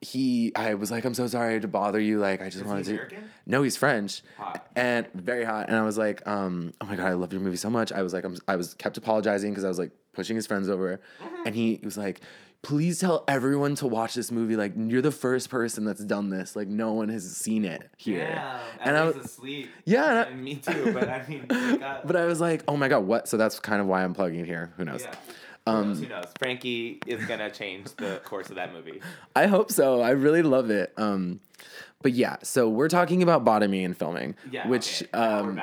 [0.00, 2.18] he I was like, I'm so sorry to bother you.
[2.18, 2.92] Like I just wanted to.
[2.92, 3.30] American?
[3.46, 4.66] No, he's French, Hot.
[4.76, 5.68] and very hot.
[5.68, 7.92] And I was like, um, oh my god, I love your movie so much.
[7.92, 10.68] I was like, I'm, I was kept apologizing because I was like pushing his friends
[10.68, 11.42] over, Mm-hmm.
[11.46, 12.20] and he was like.
[12.62, 14.54] Please tell everyone to watch this movie.
[14.54, 16.54] Like you're the first person that's done this.
[16.54, 18.18] Like no one has seen it here.
[18.18, 19.70] Yeah, and I was, asleep.
[19.86, 20.92] Yeah, and I- me too.
[20.92, 23.28] But I mean, but I was like, oh my god, what?
[23.28, 24.74] So that's kind of why I'm plugging it here.
[24.76, 25.04] Who knows?
[25.04, 25.14] Yeah.
[25.66, 26.26] Um, who knows?
[26.38, 29.00] Frankie is gonna change the course of that movie.
[29.36, 30.00] I hope so.
[30.00, 30.92] I really love it.
[30.96, 31.40] Um,
[32.02, 35.18] but yeah, so we're talking about bottoming and filming, Yeah, which okay.
[35.18, 35.60] Um,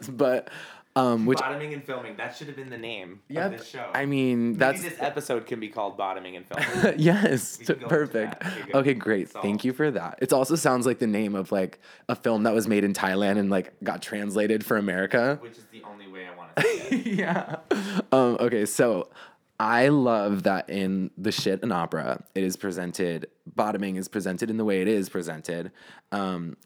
[0.10, 0.48] but
[0.94, 2.16] um, which bottoming and filming.
[2.16, 3.90] That should have been the name yeah, of this show.
[3.94, 6.94] I mean Maybe that's this episode can be called bottoming and filming.
[6.98, 8.44] yes, We can go into perfect.
[8.74, 8.94] Okay.
[8.94, 9.30] Great.
[9.30, 10.18] Thank you for that.
[10.20, 13.38] It also sounds like the name of like a film that was made in Thailand
[13.38, 15.38] and like got translated for America.
[15.40, 17.06] which is the only way I want to say it.
[17.06, 17.56] yeah.
[18.12, 19.08] Um, okay, so
[19.60, 23.28] I love that in the shit and opera, it is presented.
[23.46, 25.70] Bottoming is presented in the way it is presented,
[26.10, 26.56] um,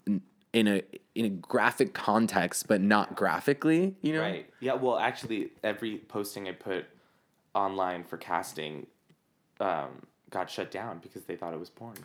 [0.53, 0.83] in a
[1.15, 3.97] in a graphic context, but not graphically.
[4.01, 4.51] You know, Right.
[4.61, 4.75] Yeah.
[4.75, 6.87] Well, actually, every posting I put
[7.55, 8.87] online for casting
[9.61, 11.97] um, got shut down because they thought it was porn.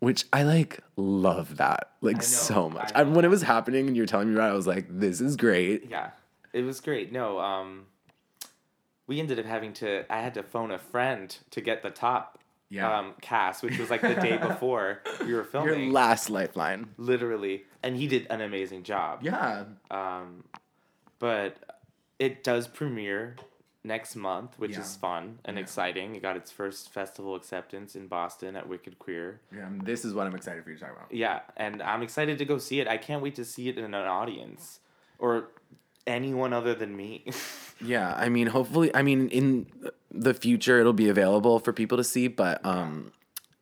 [0.00, 2.92] Which I like love that like know, so much.
[2.94, 4.66] I I when it was happening and you were telling me about it, I was
[4.66, 5.88] like, this is great.
[5.88, 6.10] Yeah,
[6.52, 7.10] it was great.
[7.12, 7.86] No, um,
[9.06, 10.04] we ended up having to.
[10.12, 12.38] I had to phone a friend to get the top
[12.70, 12.98] Yeah.
[12.98, 15.84] um, cast, which was like the day before we were filming.
[15.84, 16.88] Your last lifeline.
[16.96, 19.20] literally, and he did an amazing job.
[19.22, 19.64] Yeah.
[19.90, 20.44] Um,
[21.18, 21.56] but
[22.18, 23.36] it does premiere
[23.86, 24.80] next month, which Yeah.
[24.80, 26.14] is fun and exciting.
[26.16, 29.40] It got its first festival acceptance in Boston at Wicked Queer.
[29.54, 29.68] Yeah.
[29.82, 31.12] This is what I'm excited for you to talk about.
[31.12, 32.88] Yeah, and I'm excited to go see it.
[32.88, 34.80] I can't wait to see it in an audience
[35.18, 35.48] or
[36.06, 37.24] anyone other than me.
[37.80, 39.66] Yeah, I mean, hopefully, I mean, in
[40.10, 43.12] the future, it'll be available for people to see, but um,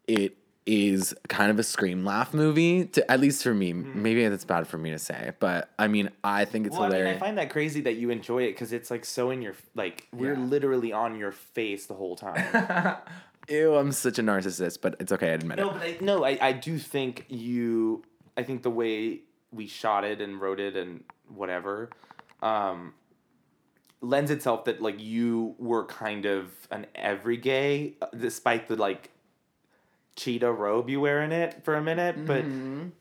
[0.07, 0.37] it
[0.67, 3.73] is kind of a scream laugh movie, to at least for me.
[3.73, 6.99] Maybe that's bad for me to say, but I mean, I think it's well, I
[6.99, 9.55] mean, I find that crazy that you enjoy it because it's like so in your
[9.75, 10.41] like we're Yeah.
[10.41, 12.99] literally on your face the whole time.
[13.49, 15.31] Ew, I'm such a narcissist, but it's okay.
[15.31, 15.63] I admit it.
[15.63, 15.73] no, it.
[15.73, 18.05] but I, no, I I do think you.
[18.37, 19.21] I think the way
[19.51, 21.03] we shot it and wrote it and
[21.35, 21.89] whatever,
[22.43, 22.95] um,
[24.03, 29.11] lends itself that like you were kind of an every gay, uh, despite the like
[30.15, 32.27] cheetah robe you wear in it for a minute.
[32.27, 32.45] But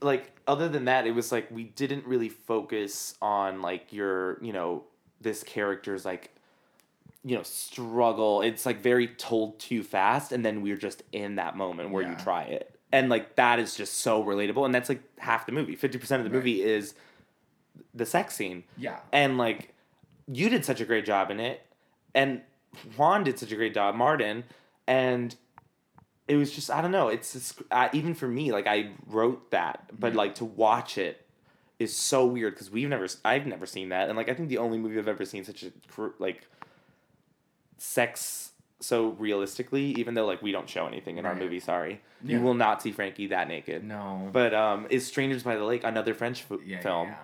[0.02, 4.54] like other than that, it was like we didn't really focus on like your you
[4.54, 4.84] know
[5.20, 6.32] this character's like
[7.26, 8.42] you know struggle.
[8.42, 12.16] It's like very told too fast and then we're just in that moment where you
[12.16, 12.76] try it.
[12.94, 15.76] And like that is just so relatable and that's like half the movie.
[15.76, 16.94] 50% of the movie is
[17.94, 18.98] the sex scene Yeah.
[19.12, 19.74] and like
[20.28, 21.62] you did such a great job in it
[22.16, 22.42] and
[22.96, 24.44] juan did such a great job martin
[24.88, 25.36] and
[26.28, 29.52] it was just i don't know it's just, uh, even for me like i wrote
[29.52, 31.26] that but like to watch it
[31.80, 34.58] is so weird because we've never i've never seen that and like i think the
[34.58, 35.72] only movie i've ever seen such a
[36.20, 36.48] like
[37.78, 41.42] sex so realistically even though like we don't show anything in our Right.
[41.42, 42.38] movie sorry Yeah.
[42.38, 44.30] you will not see frankie that naked No.
[44.32, 47.16] but um is strangers by the lake another french f- Yeah, yeah, film yeah.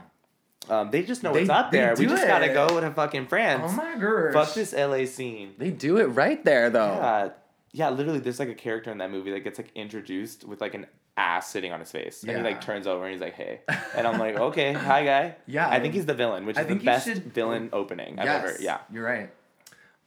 [0.70, 2.54] Um they just know They- what's up there we just gotta it.
[2.54, 4.34] go to fucking france Oh my gosh.
[4.34, 6.94] fuck this la scene They do it right there, though.
[6.94, 7.30] yeah
[7.74, 10.74] yeah literally there's like a character in that movie that gets like introduced with like
[10.74, 10.88] an
[11.18, 13.62] ass sitting on his face and he like turns over and he's like hey
[13.96, 15.68] and i'm like okay hi guy Yeah.
[15.70, 18.56] i think he's the villain which I is the best should- villain opening i've ever
[18.60, 19.30] yeah You're right.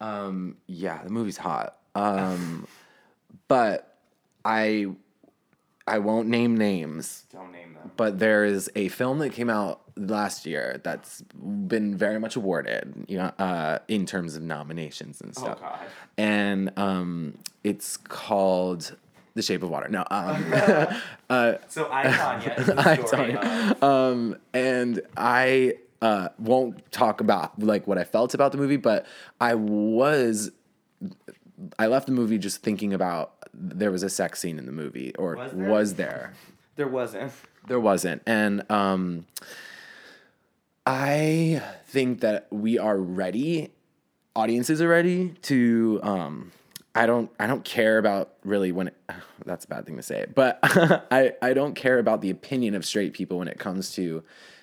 [0.00, 1.76] Um, yeah, the movie's hot.
[1.94, 2.66] Um,
[3.48, 3.96] but
[4.44, 4.86] I,
[5.86, 7.26] I won't name names.
[7.32, 11.96] don't name them but there is a film that came out last year that's been
[11.96, 15.58] very much awarded, you know, uh, in terms of nominations and stuff.
[15.60, 15.80] Oh, God.
[16.16, 18.96] And um, it's called
[19.34, 19.88] The Shape of Water.
[19.88, 20.52] No, um,
[21.30, 23.86] uh, so i Tanya I tell you.
[23.86, 29.06] Um, and I uh, won't talk about like what I felt about the movie, but
[29.40, 30.50] I was
[31.78, 35.14] I left the movie just thinking about there was a sex scene in the movie,
[35.16, 36.06] or Was was there?
[36.06, 36.32] there?
[36.76, 37.32] there wasn't
[37.68, 38.22] There wasn't.
[38.26, 39.26] And um
[40.86, 43.72] I think that we are ready.
[44.34, 46.52] Audiences are ready to um
[46.94, 48.96] I don't I don't care about really when it,
[49.44, 52.84] that's a bad thing to say, but I I don't care about the opinion of
[52.84, 54.22] straight people when it comes to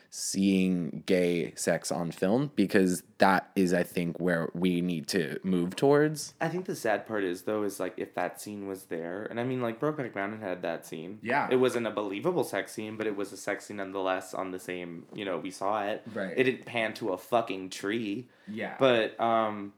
[0.09, 5.75] seeing gay sex on film because that is I think where we need to move
[5.75, 6.33] towards.
[6.39, 9.39] I think the sad part is though is like if that scene was there, and
[9.39, 11.19] I mean like Brokeback Mountain had that scene.
[11.21, 11.47] Yeah.
[11.51, 14.33] It wasn't a believable sex scene, but it was a sex scene nonetheless.
[14.33, 16.03] On the same, you know, we saw it.
[16.13, 16.33] Right.
[16.35, 18.27] It didn't pan to a fucking tree.
[18.47, 18.75] Yeah.
[18.79, 19.73] But um.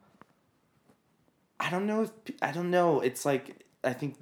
[1.62, 2.12] I don't know if
[2.42, 3.02] I don't know.
[3.02, 4.16] It's like I think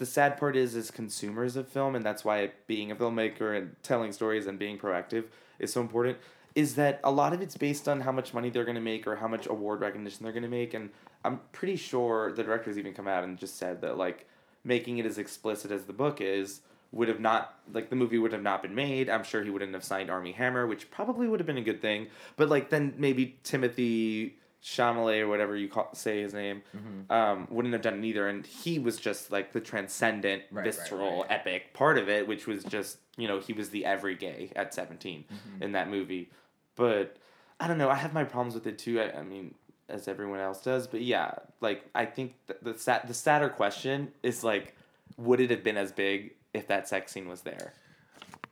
[0.00, 3.76] the sad part is as consumers of film and that's why being a filmmaker and
[3.82, 5.24] telling stories and being proactive
[5.58, 6.16] is so important
[6.54, 9.06] is that a lot of it's based on how much money they're going to make
[9.06, 10.88] or how much award recognition they're going to make and
[11.22, 14.26] i'm pretty sure the directors even come out and just said that like
[14.64, 18.32] making it as explicit as the book is would have not like the movie would
[18.32, 19.08] have not been made.
[19.08, 21.80] I'm sure he wouldn't have signed Armie Hammer which probably would have been a good
[21.80, 24.32] thing but like then maybe Timothée
[24.62, 27.12] Chalamet or whatever you call say his name, Mm-hmm.
[27.12, 28.28] um, wouldn't have done it either.
[28.28, 31.30] And he was just like the transcendent, Right, right, visceral, right.
[31.30, 34.72] epic part of it, which was just you know he was the every gay at
[34.74, 35.62] 17 Mm-hmm.
[35.62, 36.30] in that movie.
[36.76, 37.16] But
[37.58, 37.90] I don't know.
[37.90, 39.00] I have my problems with it too.
[39.00, 39.54] I, I mean,
[39.88, 40.86] as everyone else does.
[40.86, 44.76] But yeah, like I think th- the sat the sadder question is like,
[45.16, 47.72] would it have been as big if that sex scene was there?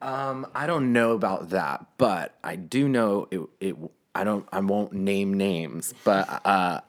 [0.00, 3.40] Um, I don't know about that, but I do know it.
[3.60, 3.76] It.
[4.14, 4.48] I don't.
[4.52, 6.80] I won't name names, but uh,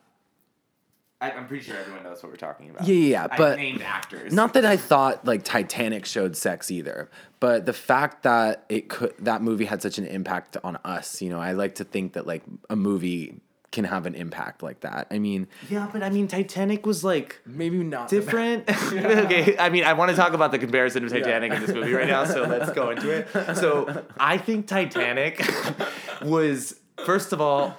[1.22, 2.88] I, I'm pretty sure everyone knows what we're talking about.
[2.88, 4.32] Yeah, yeah, yeah, I but named actors.
[4.32, 7.10] Not that I thought like Titanic showed sex either,
[7.40, 11.30] but the fact that it could that movie had such an impact on us, you
[11.30, 13.42] know, I like to think that like a movie
[13.72, 15.08] can have an impact like that.
[15.12, 18.70] I mean, Yeah, but I mean, Titanic was like maybe not different.
[18.94, 21.94] okay, I mean, I want to talk about the comparison of Titanic and this movie
[21.94, 23.28] right now, so let's go into it.
[23.58, 25.46] So I think Titanic
[26.24, 27.78] was first of all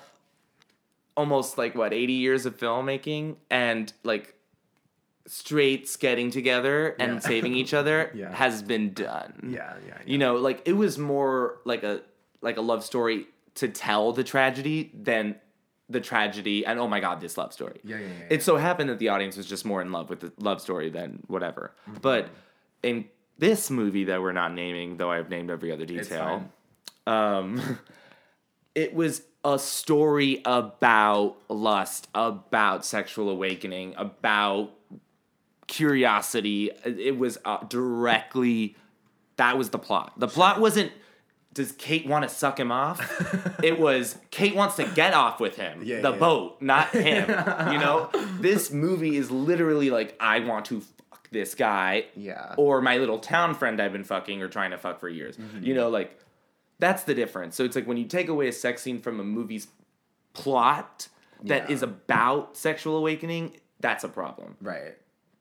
[1.16, 4.34] almost like what eighty years of filmmaking and like
[5.26, 7.18] straights getting together and Yeah.
[7.20, 8.32] saving each other Yeah.
[8.34, 9.50] has been done.
[9.54, 12.00] Yeah, yeah, You know, like it was more like a
[12.40, 15.36] like a love story to tell the tragedy than
[15.88, 18.90] the tragedy and oh my god this love story Yeah, yeah, yeah, it so happened
[18.90, 21.98] that the audience was just more in love with the love story than whatever Mm-hmm.
[22.00, 22.28] but
[22.84, 23.06] in
[23.38, 26.48] this movie that we're not naming though i've named every other detail
[27.08, 27.60] um
[28.74, 34.70] it was a story about lust about sexual awakening about
[35.66, 38.76] curiosity it was uh, directly
[39.36, 40.92] that was the plot the plot wasn't
[41.52, 43.00] does Kate want to suck him off?
[43.62, 45.82] it was Kate wants to get off with him.
[45.84, 46.18] Yeah, the yeah.
[46.18, 47.28] boat, not him.
[47.72, 48.08] you know?
[48.38, 52.06] This movie is literally like I want to fuck this guy.
[52.14, 52.54] Yeah.
[52.56, 55.36] Or my little town friend I've been fucking or trying to fuck for years.
[55.36, 55.64] Mm-hmm.
[55.64, 56.16] You know, like
[56.80, 57.54] that's the difference.
[57.56, 59.68] So it's like when you take away a sex scene from a movie's
[60.32, 61.08] plot
[61.44, 61.74] that Yeah.
[61.74, 64.56] is about sexual awakening, that's a problem.
[64.60, 64.96] right.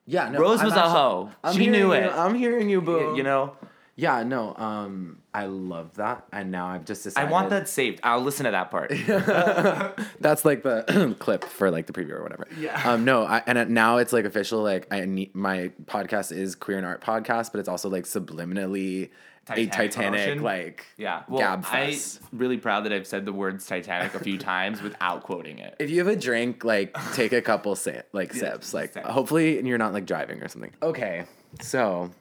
[0.06, 0.40] Yeah, no.
[0.40, 1.32] Rose I'm was a actually- hoe.
[1.44, 2.04] I'm she knew it.
[2.06, 3.14] you, I'm hearing you, boo.
[3.16, 3.56] you know?
[3.96, 4.56] Yeah, no.
[4.56, 7.28] Um, I love that, and now I've just decided.
[7.28, 8.00] I want that saved.
[8.02, 8.90] I'll listen to that part.
[10.20, 12.48] That's like the clip for like the preview or whatever.
[12.58, 12.82] Yeah.
[12.90, 13.06] Um.
[13.06, 13.24] No.
[13.24, 14.62] I, and now it's like official.
[14.64, 19.10] Like I need my podcast is queer and art podcast, but it's also like subliminally
[19.52, 20.44] a Titanic Titanic promotion?
[20.44, 21.24] like Yeah.
[21.28, 21.94] Well, gab I'm
[22.32, 25.76] really proud that I've said the words Titanic a few times without quoting it.
[25.80, 28.74] If you have a drink, like take a couple si- like Yeah, sips.
[28.74, 29.08] Like sips.
[29.08, 30.72] hopefully and you're not like driving or something.
[30.82, 31.26] Okay.
[31.62, 32.12] So,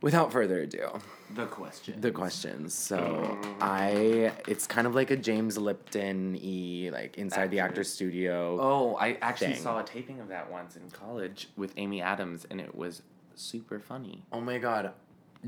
[0.00, 0.88] without further ado,
[1.34, 2.00] The question.
[2.00, 2.72] the questions.
[2.74, 8.58] So I, it's kind of like a James Lipton e like inside the actor's studio.
[8.60, 9.62] Oh, I actually Thing.
[9.62, 13.02] saw a taping of that once in college with Amy Adams, and it was
[13.34, 14.22] super funny.
[14.32, 14.92] Oh my god,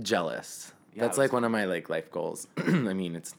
[0.02, 0.72] jealous.
[0.94, 2.46] Yeah, That's like one of my like life goals.
[2.56, 3.34] I mean, it's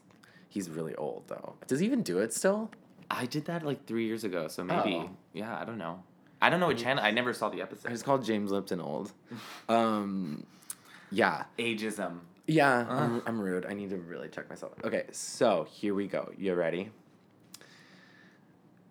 [0.48, 1.54] he's really old though.
[1.66, 2.70] Does he even do it still?
[3.10, 4.94] I did that like three years ago, so maybe.
[4.96, 5.10] Oh.
[5.32, 6.02] Yeah, I don't know.
[6.40, 7.04] I don't know what channel.
[7.04, 7.92] I never saw the episode.
[7.92, 9.12] It's called James Lipton old.
[9.68, 10.46] Um,
[11.12, 12.20] yeah, Ageism.
[12.46, 12.86] yeah.
[12.88, 13.66] I'm, I'm rude.
[13.66, 14.72] I need to really check myself.
[14.84, 16.30] Okay, so here we go.
[16.38, 16.90] You ready?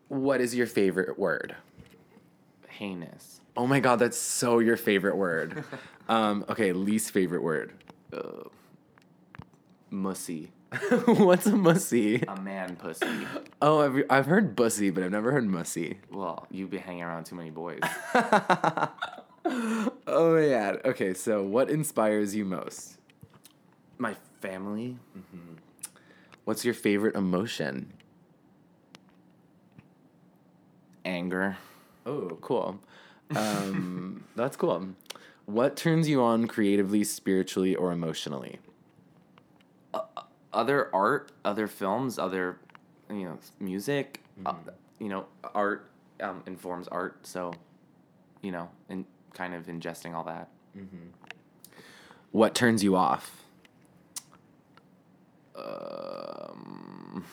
[0.09, 1.55] What is your favorite word?
[2.67, 3.39] Heinous.
[3.57, 5.63] Oh my god, that's so your favorite word.
[6.10, 7.72] um, okay, least favorite word.
[8.12, 8.49] Uh,
[9.89, 10.51] mussy.
[11.05, 12.24] What's a mussy?
[12.28, 13.05] A man pussy.
[13.62, 15.97] Oh, I've, I've heard bussy, but I've never heard mussy.
[16.10, 17.82] Well, you be hanging around too many boys.
[20.07, 20.76] Oh yeah.
[20.86, 22.97] Okay, so what inspires you most?
[23.97, 24.97] My family.
[26.45, 27.93] What's your favorite emotion?
[31.05, 31.57] Anger.
[32.05, 32.80] Oh, cool.
[33.36, 34.89] Um, that's cool.
[35.49, 38.59] What turns you on creatively, spiritually, or emotionally?
[39.91, 40.01] Uh,
[40.53, 42.59] other art, other films, other
[43.09, 44.21] you know music.
[44.45, 44.69] Uh, mm-hmm.
[44.69, 45.25] Uh, you know,
[45.55, 45.89] art
[46.21, 47.51] um, informs art, so
[48.43, 50.49] you know, and kind of ingesting all that.
[50.77, 51.07] Mm-hmm.
[52.31, 53.43] What turns you off?
[55.55, 57.25] Um,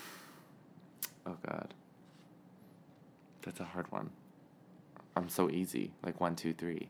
[1.26, 1.74] oh God,
[3.42, 4.08] that's a hard one.
[5.14, 5.92] I'm so easy.
[6.02, 6.88] Like one, two, three.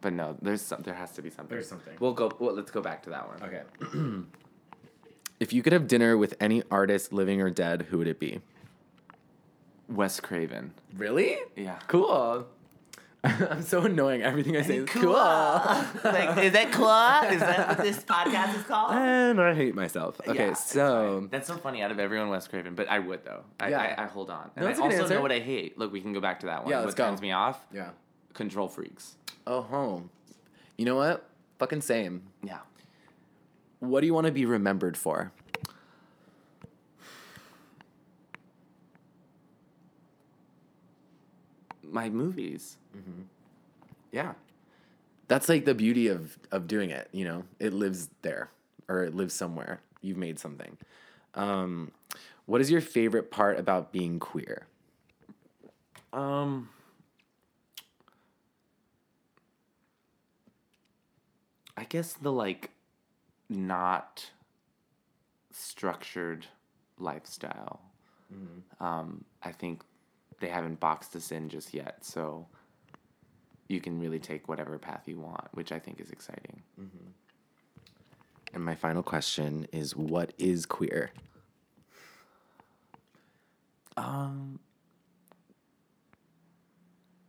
[0.00, 0.82] But no, there's some.
[0.82, 1.48] There has to be something.
[1.54, 1.94] There's something.
[1.98, 2.30] We'll go.
[2.38, 3.42] Well, let's go back to that one.
[3.42, 4.22] Okay.
[5.40, 8.40] if you could have dinner with any artist, living or dead, who would it be?
[9.88, 10.72] Wes Craven.
[10.96, 11.38] Really?
[11.56, 11.78] Yeah.
[11.88, 12.46] Cool.
[13.24, 14.22] I'm so annoying.
[14.22, 15.12] Everything I say is cool.
[16.04, 17.32] like, is that cool?
[17.34, 18.92] Is that what this podcast is called?
[18.92, 20.20] and I hate myself.
[20.28, 22.74] Okay, Yeah, so that's so funny out of everyone, Wes Craven.
[22.76, 23.42] But I would though.
[23.58, 23.94] I, Yeah.
[23.98, 24.50] I, I hold on.
[24.56, 25.14] No, And that's a I good also answer.
[25.16, 25.76] know what I hate.
[25.76, 26.70] Look, we can go back to that one.
[26.70, 27.06] Yeah, what let's go.
[27.06, 27.60] turns me off?
[27.72, 27.90] yeah.
[28.34, 29.16] Control freaks.
[29.50, 30.10] Oh, home.
[30.76, 31.26] You know what?
[31.58, 32.22] Fucking same.
[32.42, 32.58] Yeah.
[33.80, 35.32] What do you want to be remembered for?
[41.82, 42.76] My movies.
[44.12, 44.34] Yeah.
[45.28, 47.44] That's like the beauty of of doing it, you know.
[47.58, 48.50] It lives there
[48.86, 49.80] or it lives somewhere.
[50.02, 50.76] You've made something.
[51.34, 51.92] Um
[52.44, 54.66] what is your favorite part about being queer?
[56.12, 56.68] Um.
[61.78, 62.70] I guess the like
[63.48, 64.32] not
[65.52, 66.46] structured
[66.98, 67.80] lifestyle.
[68.84, 69.82] Um, I think
[70.40, 72.46] they haven't boxed us in just yet, so
[73.68, 76.62] you can really take whatever path you want, which I think is exciting.
[78.52, 81.12] And my final question is what is queer?
[83.96, 84.58] Um,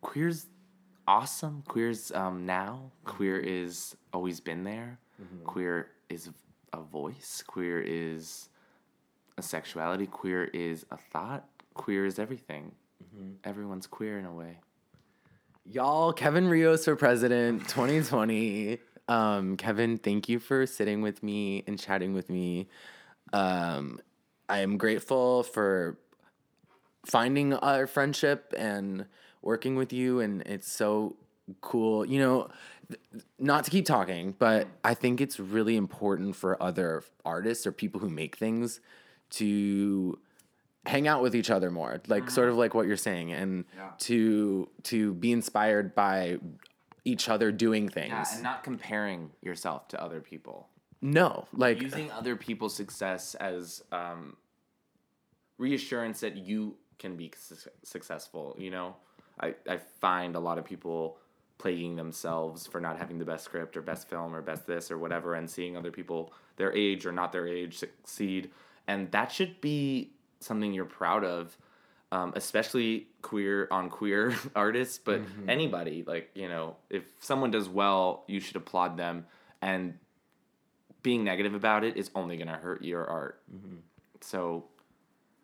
[0.02, 0.48] queer's
[1.10, 1.64] awesome.
[1.68, 2.92] Queer's um, now.
[3.04, 5.00] Queer is always been there.
[5.44, 6.30] Queer is
[6.72, 7.44] a voice.
[7.46, 8.50] Queer is
[9.38, 10.06] a sexuality.
[10.06, 11.46] Queer is a thought.
[11.74, 12.74] Queer is everything.
[13.44, 14.60] Everyone's queer in a way.
[15.66, 18.78] Y'all, Kevin Rios for president 2020.
[19.08, 22.68] Um, Kevin, thank you for sitting with me and chatting with me.
[23.34, 24.00] Um,
[24.48, 25.98] I am grateful for
[27.06, 29.06] finding our friendship and
[29.42, 31.16] working with you, and it's so
[31.62, 32.06] cool.
[32.06, 32.50] You know,
[33.40, 38.00] not to keep talking, but I think it's really important for other artists or people
[38.02, 38.80] who make things
[39.32, 40.18] to
[40.86, 43.66] hang out with each other more like sort of like what you're saying and
[44.00, 46.38] to to be inspired by
[47.06, 50.68] each other doing things Yeah, and not comparing yourself to other people.
[51.02, 54.36] no like using other people's success as um,
[55.58, 58.56] reassurance that you can be su- successful.
[58.58, 58.96] You know,
[59.40, 61.18] I, I find a lot of people
[61.58, 64.98] plaguing themselves for not having the best script or best film or best this or
[64.98, 68.52] whatever, and seeing other people their age or not their age succeed,
[68.88, 71.58] and that should be something you're proud of.
[72.12, 78.24] Um, especially queer on queer artists, but anybody like you know, if someone does well,
[78.28, 79.28] you should applaud them,
[79.62, 80.00] and
[81.04, 83.42] being negative about it is only gonna hurt your art.
[84.22, 84.66] So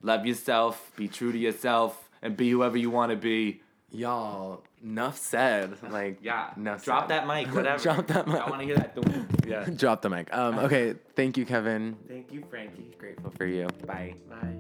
[0.01, 3.61] love yourself, be true to yourself, and be whoever you want to be.
[3.91, 7.09] Y'all enough said like Yeah, enough drop said.
[7.09, 7.81] that mic, whatever.
[7.81, 8.41] Drop that mic.
[8.41, 8.95] I want to hear that.
[9.01, 9.45] thump.
[9.47, 9.65] Yeah.
[9.75, 12.91] drop the mic um okay thank you kevin Thank you, Frankie.
[12.97, 14.55] grateful for you bye Bye.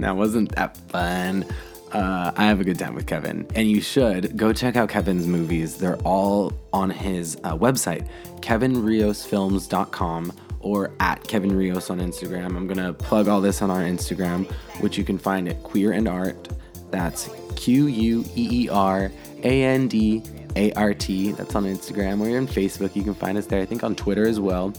[0.00, 1.44] that wasn't that fun.
[1.92, 5.26] Uh, I have a good time with Kevin, and you should go check out Kevin's
[5.26, 5.76] movies.
[5.76, 8.08] They're all on his uh, website,
[8.40, 10.32] kevinriosfilms.com,
[10.62, 12.56] or at Kevin Rios on Instagram.
[12.56, 14.50] I'm gonna plug all this on our Instagram,
[14.80, 16.48] which you can find at Queer and Art.
[16.90, 19.10] That's Q U E E R
[19.42, 20.22] A N D
[20.56, 21.32] A R T.
[21.32, 22.18] That's on Instagram.
[22.18, 22.96] We're on Facebook.
[22.96, 23.60] You can find us there.
[23.60, 24.72] I think on Twitter as well.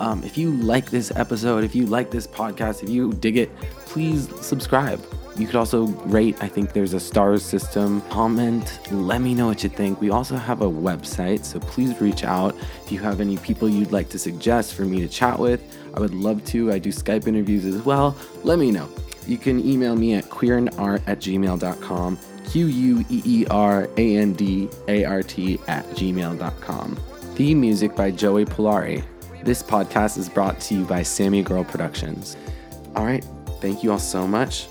[0.00, 3.56] Um, if you like this episode, if you like this podcast, if you dig it,
[3.86, 5.00] please subscribe.
[5.36, 6.36] You could also rate.
[6.40, 8.00] I think there's a stars system.
[8.02, 8.78] Comment.
[8.92, 10.00] Let me know what you think.
[10.00, 12.54] We also have a website, so please reach out
[12.84, 15.60] if you have any people you'd like to suggest for me to chat with.
[15.94, 16.72] I would love to.
[16.72, 18.16] I do Skype interviews as well.
[18.44, 18.88] Let me know.
[19.26, 22.18] You can email me at queerandart at gmail.com.
[22.50, 26.96] Q U E E R A N D A R T at gmail.com.
[27.34, 29.04] Theme music by Joey Polari.
[29.42, 32.36] This podcast is brought to you by Sammy Girl Productions.
[32.94, 33.24] All right,
[33.60, 34.68] thank you all so much.